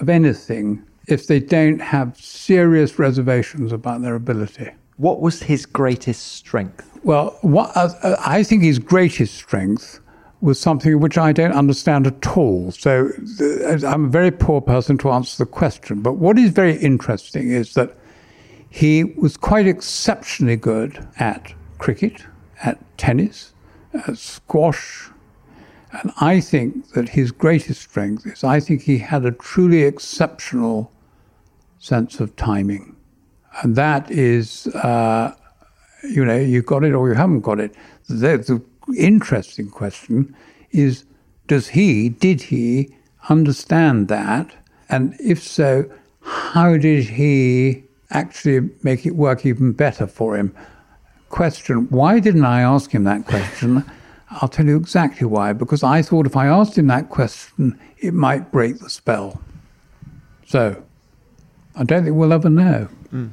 [0.00, 4.70] of anything if they don't have serious reservations about their ability.
[4.98, 6.98] What was his greatest strength?
[7.04, 10.00] Well, what, uh, I think his greatest strength
[10.40, 12.70] was something which I don't understand at all.
[12.72, 13.10] So
[13.86, 16.00] I'm a very poor person to answer the question.
[16.02, 17.96] But what is very interesting is that
[18.70, 22.24] he was quite exceptionally good at cricket,
[22.62, 23.52] at tennis,
[23.94, 25.08] at squash.
[25.92, 30.92] And I think that his greatest strength is I think he had a truly exceptional
[31.78, 32.96] sense of timing.
[33.62, 35.34] And that is, uh,
[36.02, 37.74] you know, you got it or you haven't got it.
[38.08, 38.62] The, the
[38.96, 40.34] interesting question
[40.70, 41.04] is
[41.46, 42.94] does he, did he
[43.30, 44.54] understand that?
[44.90, 50.54] And if so, how did he actually make it work even better for him?
[51.28, 51.88] question.
[51.90, 53.84] Why didn't I ask him that question?
[54.30, 55.52] I'll tell you exactly why.
[55.52, 59.40] Because I thought if I asked him that question, it might break the spell.
[60.46, 60.82] So,
[61.76, 62.88] I don't think we'll ever know.
[63.12, 63.30] Mm.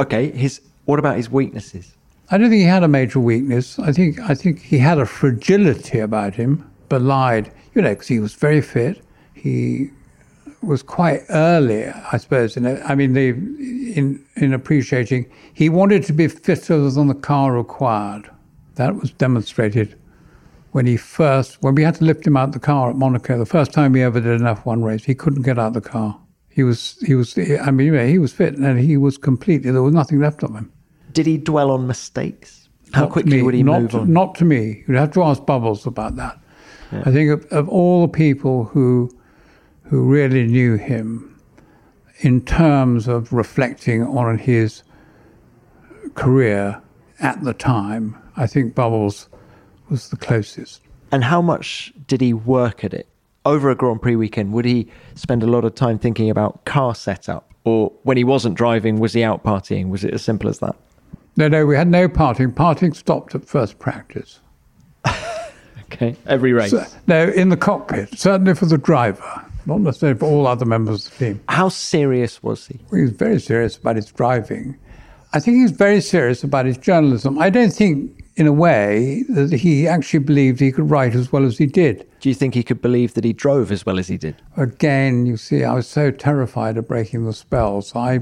[0.00, 1.94] Okay, his what about his weaknesses?
[2.30, 3.78] I don't think he had a major weakness.
[3.78, 8.18] I think I think he had a fragility about him, belied, you know, because he
[8.18, 9.00] was very fit.
[9.34, 9.90] He
[10.62, 12.56] was quite early, I suppose.
[12.56, 17.52] In I mean, the, in in appreciating, he wanted to be fitter than the car
[17.52, 18.30] required.
[18.74, 19.96] That was demonstrated
[20.76, 23.38] when he first, when we had to lift him out of the car at Monaco.
[23.38, 25.80] The first time he ever did an F1 race, he couldn't get out of the
[25.80, 26.20] car.
[26.50, 27.34] He was, he was.
[27.38, 29.70] I mean, he was fit, and he was completely.
[29.70, 30.70] There was nothing left of him.
[31.12, 32.68] Did he dwell on mistakes?
[32.92, 34.12] How not quickly me, would he not, move on?
[34.12, 34.84] Not to me.
[34.86, 36.38] You'd have to ask Bubbles about that.
[36.92, 37.04] Yeah.
[37.06, 39.10] I think of, of all the people who
[39.84, 41.40] who really knew him
[42.18, 44.82] in terms of reflecting on his
[46.16, 46.82] career
[47.18, 49.30] at the time, I think Bubbles
[49.88, 50.82] was the closest.
[51.12, 53.08] And how much did he work at it?
[53.44, 56.94] Over a Grand Prix weekend, would he spend a lot of time thinking about car
[56.94, 57.52] setup?
[57.64, 59.88] Or when he wasn't driving, was he out partying?
[59.88, 60.74] Was it as simple as that?
[61.36, 62.54] No, no, we had no partying.
[62.54, 64.40] Partying stopped at first practice.
[65.84, 66.70] okay, every race?
[66.70, 71.06] So, no, in the cockpit, certainly for the driver not necessarily for all other members
[71.06, 71.40] of the team.
[71.48, 72.78] How serious was he?
[72.90, 74.78] Well, he was very serious about his driving.
[75.32, 77.38] I think he was very serious about his journalism.
[77.38, 81.44] I don't think, in a way, that he actually believed he could write as well
[81.44, 82.06] as he did.
[82.20, 84.36] Do you think he could believe that he drove as well as he did?
[84.56, 87.80] Again, you see, I was so terrified of breaking the spell.
[87.80, 88.20] So I,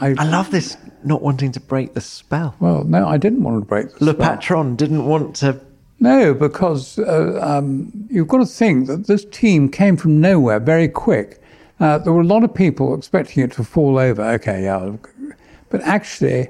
[0.00, 2.54] I, I love this not wanting to break the spell.
[2.58, 4.36] Well, no, I didn't want to break the Le spell.
[4.36, 5.60] Patron didn't want to
[6.02, 10.88] no, because uh, um, you've got to think that this team came from nowhere very
[10.88, 11.42] quick.
[11.78, 14.22] Uh, there were a lot of people expecting it to fall over.
[14.22, 14.96] Okay, yeah.
[15.68, 16.48] But actually,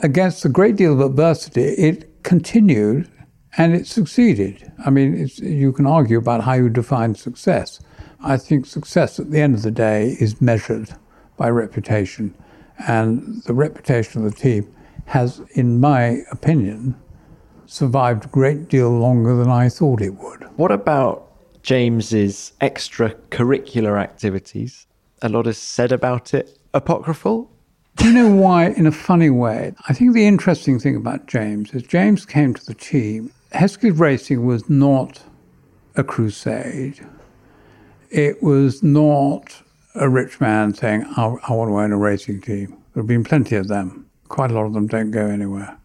[0.00, 3.10] against a great deal of adversity, it continued
[3.56, 4.72] and it succeeded.
[4.84, 7.80] I mean, you can argue about how you define success.
[8.22, 10.94] I think success at the end of the day is measured
[11.36, 12.34] by reputation.
[12.86, 14.72] And the reputation of the team
[15.06, 16.94] has, in my opinion,
[17.66, 20.44] survived a great deal longer than I thought it would.
[20.56, 21.26] What about
[21.62, 24.86] James's extracurricular activities?
[25.22, 26.58] A lot is said about it.
[26.72, 27.50] Apocryphal?
[28.02, 29.74] You know why, in a funny way?
[29.88, 33.30] I think the interesting thing about James is James came to the team.
[33.52, 35.22] Hesketh Racing was not
[35.96, 37.06] a crusade.
[38.08, 39.62] It was not
[39.94, 42.68] a rich man saying, I, I want to own a racing team.
[42.94, 44.06] There have been plenty of them.
[44.28, 45.76] Quite a lot of them don't go anywhere.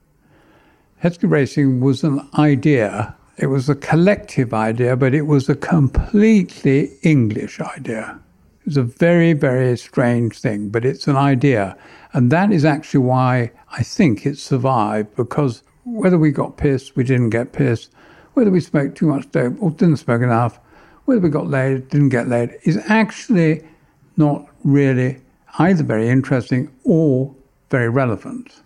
[1.00, 3.14] Hesketh Racing was an idea.
[3.38, 8.20] It was a collective idea, but it was a completely English idea.
[8.62, 11.78] It was a very, very strange thing, but it's an idea.
[12.16, 17.04] And that is actually why I think it survived, because whether we got pissed, we
[17.04, 17.92] didn't get pissed,
[18.36, 20.58] whether we smoked too much dope or didn't smoke enough,
[21.04, 23.68] whether we got laid, didn't get laid, is actually
[24.16, 25.20] not really
[25.60, 27.36] either very interesting or
[27.70, 28.62] very relevant.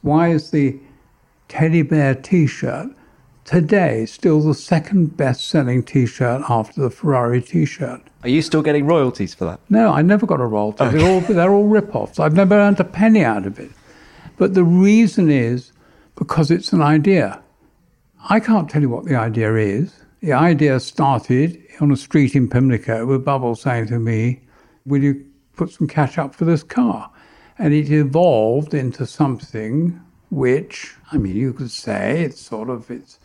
[0.00, 0.80] Why is the
[1.48, 2.88] teddy bear t shirt,
[3.44, 8.07] today still the second best selling t shirt after the Ferrari t shirt.
[8.22, 9.60] Are you still getting royalties for that?
[9.68, 10.82] No, I never got a royalty.
[10.84, 10.98] Okay.
[10.98, 12.18] They're all, they're all rip offs.
[12.18, 13.70] I've never earned a penny out of it.
[14.36, 15.72] But the reason is
[16.16, 17.40] because it's an idea.
[18.28, 19.94] I can't tell you what the idea is.
[20.20, 24.40] The idea started on a street in Pimlico with Bubbles saying to me,
[24.84, 25.24] Will you
[25.56, 27.10] put some cash up for this car?
[27.58, 30.00] And it evolved into something
[30.30, 33.18] which I mean, you could say it's sort of it's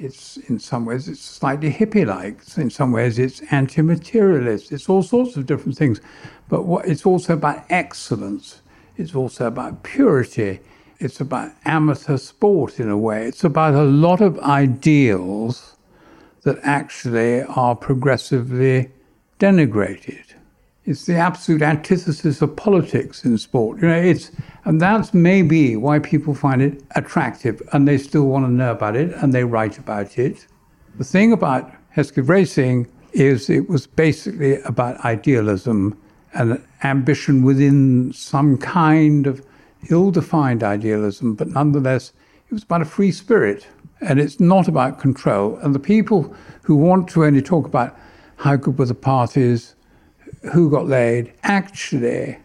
[0.00, 2.40] it's in some ways it's slightly hippie-like.
[2.56, 4.72] In some ways, it's anti-materialist.
[4.72, 6.00] It's all sorts of different things,
[6.48, 8.62] but what, it's also about excellence.
[8.96, 10.60] It's also about purity.
[10.98, 13.26] It's about amateur sport in a way.
[13.26, 15.76] It's about a lot of ideals
[16.42, 18.90] that actually are progressively
[19.38, 20.29] denigrated.
[20.86, 23.80] It's the absolute antithesis of politics in sport.
[23.82, 24.30] You know, it's
[24.64, 28.96] and that's maybe why people find it attractive and they still want to know about
[28.96, 30.46] it and they write about it.
[30.98, 35.98] The thing about Hesketh Racing is it was basically about idealism
[36.34, 39.44] and ambition within some kind of
[39.90, 42.12] ill-defined idealism, but nonetheless,
[42.48, 43.66] it was about a free spirit.
[44.02, 45.56] And it's not about control.
[45.56, 47.98] And the people who want to only talk about
[48.36, 49.74] how good were the parties,
[50.52, 52.38] who got laid actually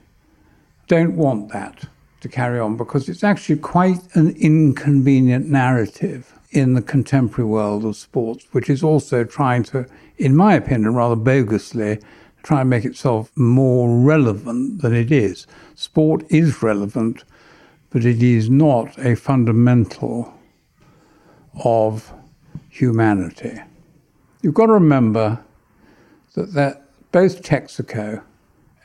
[0.88, 1.86] don't want that
[2.22, 7.96] to carry on because it's actually quite an inconvenient narrative in the contemporary world of
[7.96, 9.86] sports, which is also trying to,
[10.18, 12.02] in my opinion, rather bogusly,
[12.44, 15.48] try and make itself more relevant than it is.
[15.74, 17.24] Sport is relevant,
[17.90, 20.34] but it is not a fundamental
[21.64, 22.14] of
[22.70, 23.60] humanity.
[24.42, 25.40] You've got to remember
[26.36, 26.85] that, that
[27.16, 28.22] both Texaco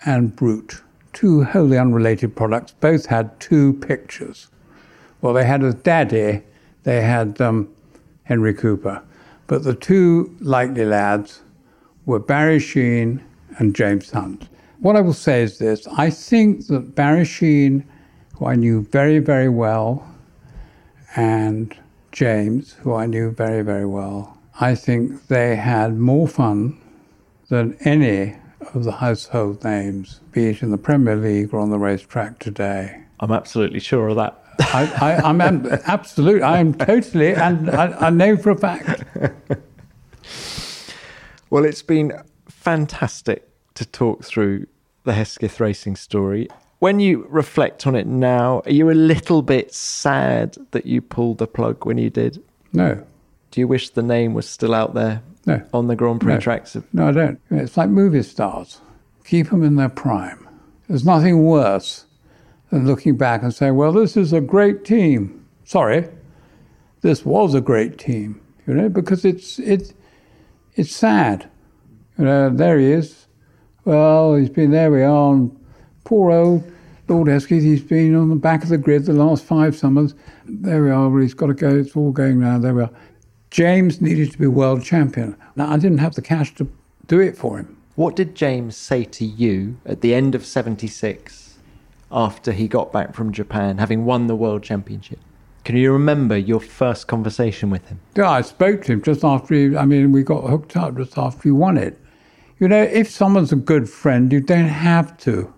[0.05, 4.47] and Brut, two wholly unrelated products, both had two pictures.
[5.21, 6.43] Well, they had as daddy,
[6.85, 7.69] they had um,
[8.23, 9.03] Henry Cooper,
[9.49, 11.43] but the two likely lads
[12.07, 13.21] were Barry Sheene
[13.59, 14.49] and James Hunt.
[14.79, 17.83] What I will say is this I think that Barry Sheene,
[18.37, 20.09] who I knew very, very well,
[21.17, 21.77] and
[22.13, 26.81] James, who I knew very, very well, I think they had more fun
[27.51, 28.37] than any
[28.75, 33.03] of the household names, be it in the Premier League or on the racetrack today.
[33.19, 34.43] I'm absolutely sure of that.
[34.61, 35.41] I, am
[35.87, 39.05] absolutely, I'm totally, and I, I know for a fact.
[41.51, 42.13] well, it's been
[42.49, 44.67] fantastic to talk through
[45.05, 46.49] the Hesketh racing story.
[46.79, 51.39] When you reflect on it now, are you a little bit sad that you pulled
[51.39, 52.43] the plug when you did?
[52.73, 53.05] No.
[53.51, 55.23] Do you wish the name was still out there
[55.59, 55.67] no.
[55.73, 56.41] on the Grand Prix no.
[56.41, 56.75] tracks?
[56.75, 57.41] Of- no, I don't.
[57.51, 58.81] It's like movie stars.
[59.25, 60.49] Keep them in their prime.
[60.89, 62.07] There's nothing worse
[62.71, 65.47] than looking back and saying, well, this is a great team.
[65.65, 66.09] Sorry,
[67.03, 69.93] this was a great team, you know, because it's, it's,
[70.75, 71.49] it's sad.
[72.19, 73.27] You know, there he is.
[73.85, 75.33] Well, he's been there we are.
[75.33, 75.57] And
[76.05, 76.71] poor old
[77.11, 80.15] Lord Hesketh, he's been on the back of the grid the last five summers.
[80.45, 81.21] There we are.
[81.21, 81.71] He's got to go.
[81.71, 82.59] It's all going now.
[82.59, 82.91] There we are.
[83.51, 85.37] James needed to be world champion.
[85.57, 86.71] Now, I didn't have the cash to
[87.09, 87.77] do it for him.
[87.97, 91.59] What did James say to you at the end of 76
[92.13, 95.19] after he got back from Japan, having won the world championship?
[95.65, 97.99] Can you remember your first conversation with him?
[98.17, 101.19] Yeah, I spoke to him just after he, I mean, we got hooked up just
[101.19, 101.99] after he won it.
[102.61, 105.53] You know, if someone's a good friend, you don't have to.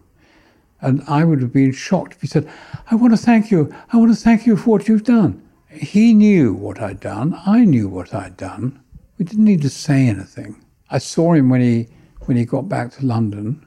[0.80, 2.50] And I would have been shocked if he said,
[2.90, 3.72] I want to thank you.
[3.92, 5.42] I want to thank you for what you've done.
[5.72, 7.38] He knew what I'd done.
[7.46, 8.80] I knew what I'd done.
[9.18, 10.62] We didn't need to say anything.
[10.90, 11.88] I saw him when he
[12.26, 13.66] when he got back to London,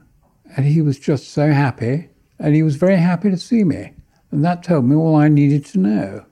[0.56, 3.92] and he was just so happy, and he was very happy to see me.
[4.30, 6.24] And that told me all I needed to know.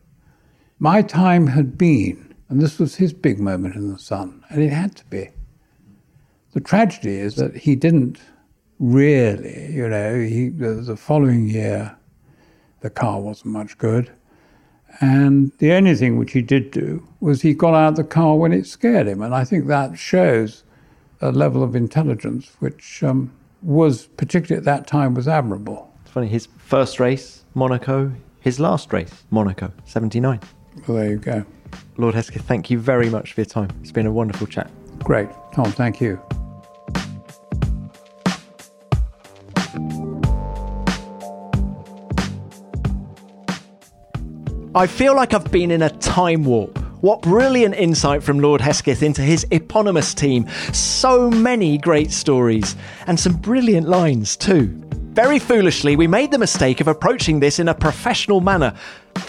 [0.79, 4.71] My time had been, and this was his big moment in the sun, and it
[4.71, 5.31] had to be.
[6.53, 8.21] The tragedy is that he didn't
[8.79, 11.97] really, you know, he, the, the following year,
[12.81, 14.11] the car wasn't much good.
[15.01, 18.37] And the only thing which he did do was he got out of the car
[18.37, 19.23] when it scared him.
[19.23, 20.65] And I think that shows
[21.21, 23.33] a level of intelligence which um,
[23.63, 25.93] was, particularly at that time, was admirable.
[26.03, 30.41] It's funny, his first race, Monaco, his last race, Monaco, 79.
[30.87, 31.45] Well, there you go.
[31.97, 33.71] Lord Hesketh, thank you very much for your time.
[33.81, 34.71] It's been a wonderful chat.
[35.01, 35.29] Great.
[35.53, 36.21] Tom, thank you.
[44.77, 46.77] I feel like I've been in a time warp.
[47.01, 50.49] What brilliant insight from Lord Hesketh into his eponymous team.
[50.73, 52.75] So many great stories,
[53.07, 54.67] and some brilliant lines too.
[55.13, 58.75] Very foolishly, we made the mistake of approaching this in a professional manner.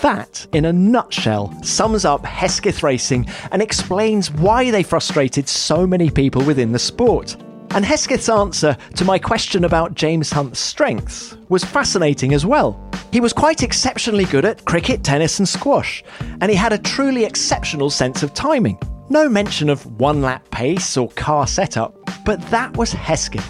[0.02, 6.10] That, in a nutshell, sums up Hesketh Racing and explains why they frustrated so many
[6.10, 7.36] people within the sport.
[7.76, 12.82] And Hesketh's answer to my question about James Hunt's strengths was fascinating as well.
[13.16, 16.03] He was quite exceptionally good at cricket, tennis, and squash,
[16.41, 18.78] and he had a truly exceptional sense of timing.
[19.07, 21.95] No mention of one lap pace or car setup,
[22.26, 23.49] but that was Hesketh.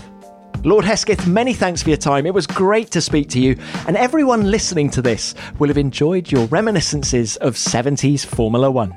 [0.64, 2.28] Lord Hesketh, many thanks for your time.
[2.28, 3.58] It was great to speak to you,
[3.88, 8.94] and everyone listening to this will have enjoyed your reminiscences of 70s Formula One.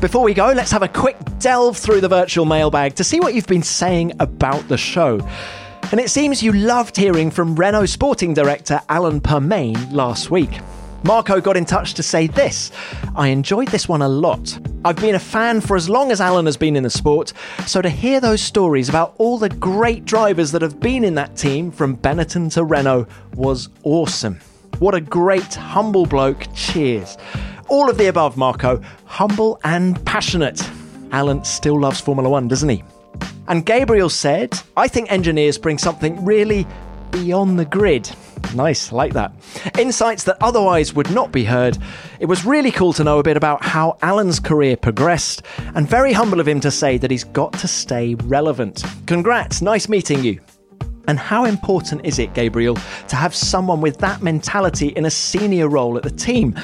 [0.00, 3.34] Before we go, let's have a quick delve through the virtual mailbag to see what
[3.34, 5.18] you've been saying about the show.
[5.90, 10.60] And it seems you loved hearing from Renault sporting director Alan Permane last week.
[11.02, 12.72] Marco got in touch to say this
[13.16, 14.58] I enjoyed this one a lot.
[14.84, 17.32] I've been a fan for as long as Alan has been in the sport,
[17.66, 21.36] so to hear those stories about all the great drivers that have been in that
[21.36, 24.38] team from Benetton to Renault was awesome.
[24.80, 26.46] What a great, humble bloke.
[26.54, 27.16] Cheers.
[27.68, 28.82] All of the above, Marco.
[29.06, 30.62] Humble and passionate.
[31.12, 32.84] Alan still loves Formula One, doesn't he?
[33.48, 36.66] And Gabriel said, I think engineers bring something really
[37.10, 38.10] beyond the grid.
[38.54, 39.32] Nice, like that.
[39.78, 41.78] Insights that otherwise would not be heard.
[42.20, 45.42] It was really cool to know a bit about how Alan's career progressed,
[45.74, 48.84] and very humble of him to say that he's got to stay relevant.
[49.06, 50.40] Congrats, nice meeting you.
[51.08, 52.76] And how important is it, Gabriel,
[53.08, 56.54] to have someone with that mentality in a senior role at the team?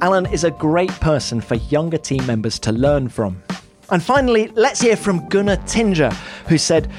[0.00, 3.42] Alan is a great person for younger team members to learn from.
[3.90, 6.12] And finally, let's hear from Gunnar Tinger,
[6.46, 6.90] who said,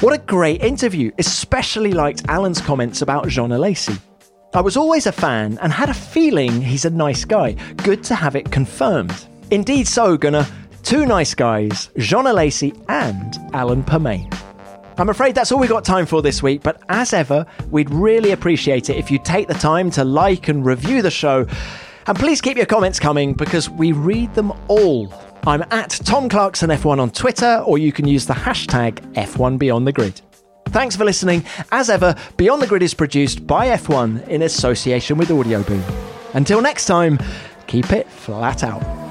[0.00, 3.98] What a great interview, especially liked Alan's comments about Jean Alesi.
[4.54, 7.52] I was always a fan and had a feeling he's a nice guy.
[7.84, 9.14] Good to have it confirmed.
[9.50, 10.46] Indeed so, Gunnar.
[10.82, 14.36] Two nice guys, Jean Alesi and Alan Permane.
[14.98, 18.32] I'm afraid that's all we've got time for this week, but as ever, we'd really
[18.32, 21.46] appreciate it if you take the time to like and review the show.
[22.06, 25.31] And please keep your comments coming because we read them all.
[25.44, 29.88] I'm at Tom Clarkson F1 on Twitter, or you can use the hashtag F1 Beyond
[29.88, 30.20] the Grid.
[30.66, 31.44] Thanks for listening.
[31.72, 35.82] As ever, Beyond the Grid is produced by F1 in association with Audioboom.
[36.34, 37.18] Until next time,
[37.66, 39.01] keep it flat out.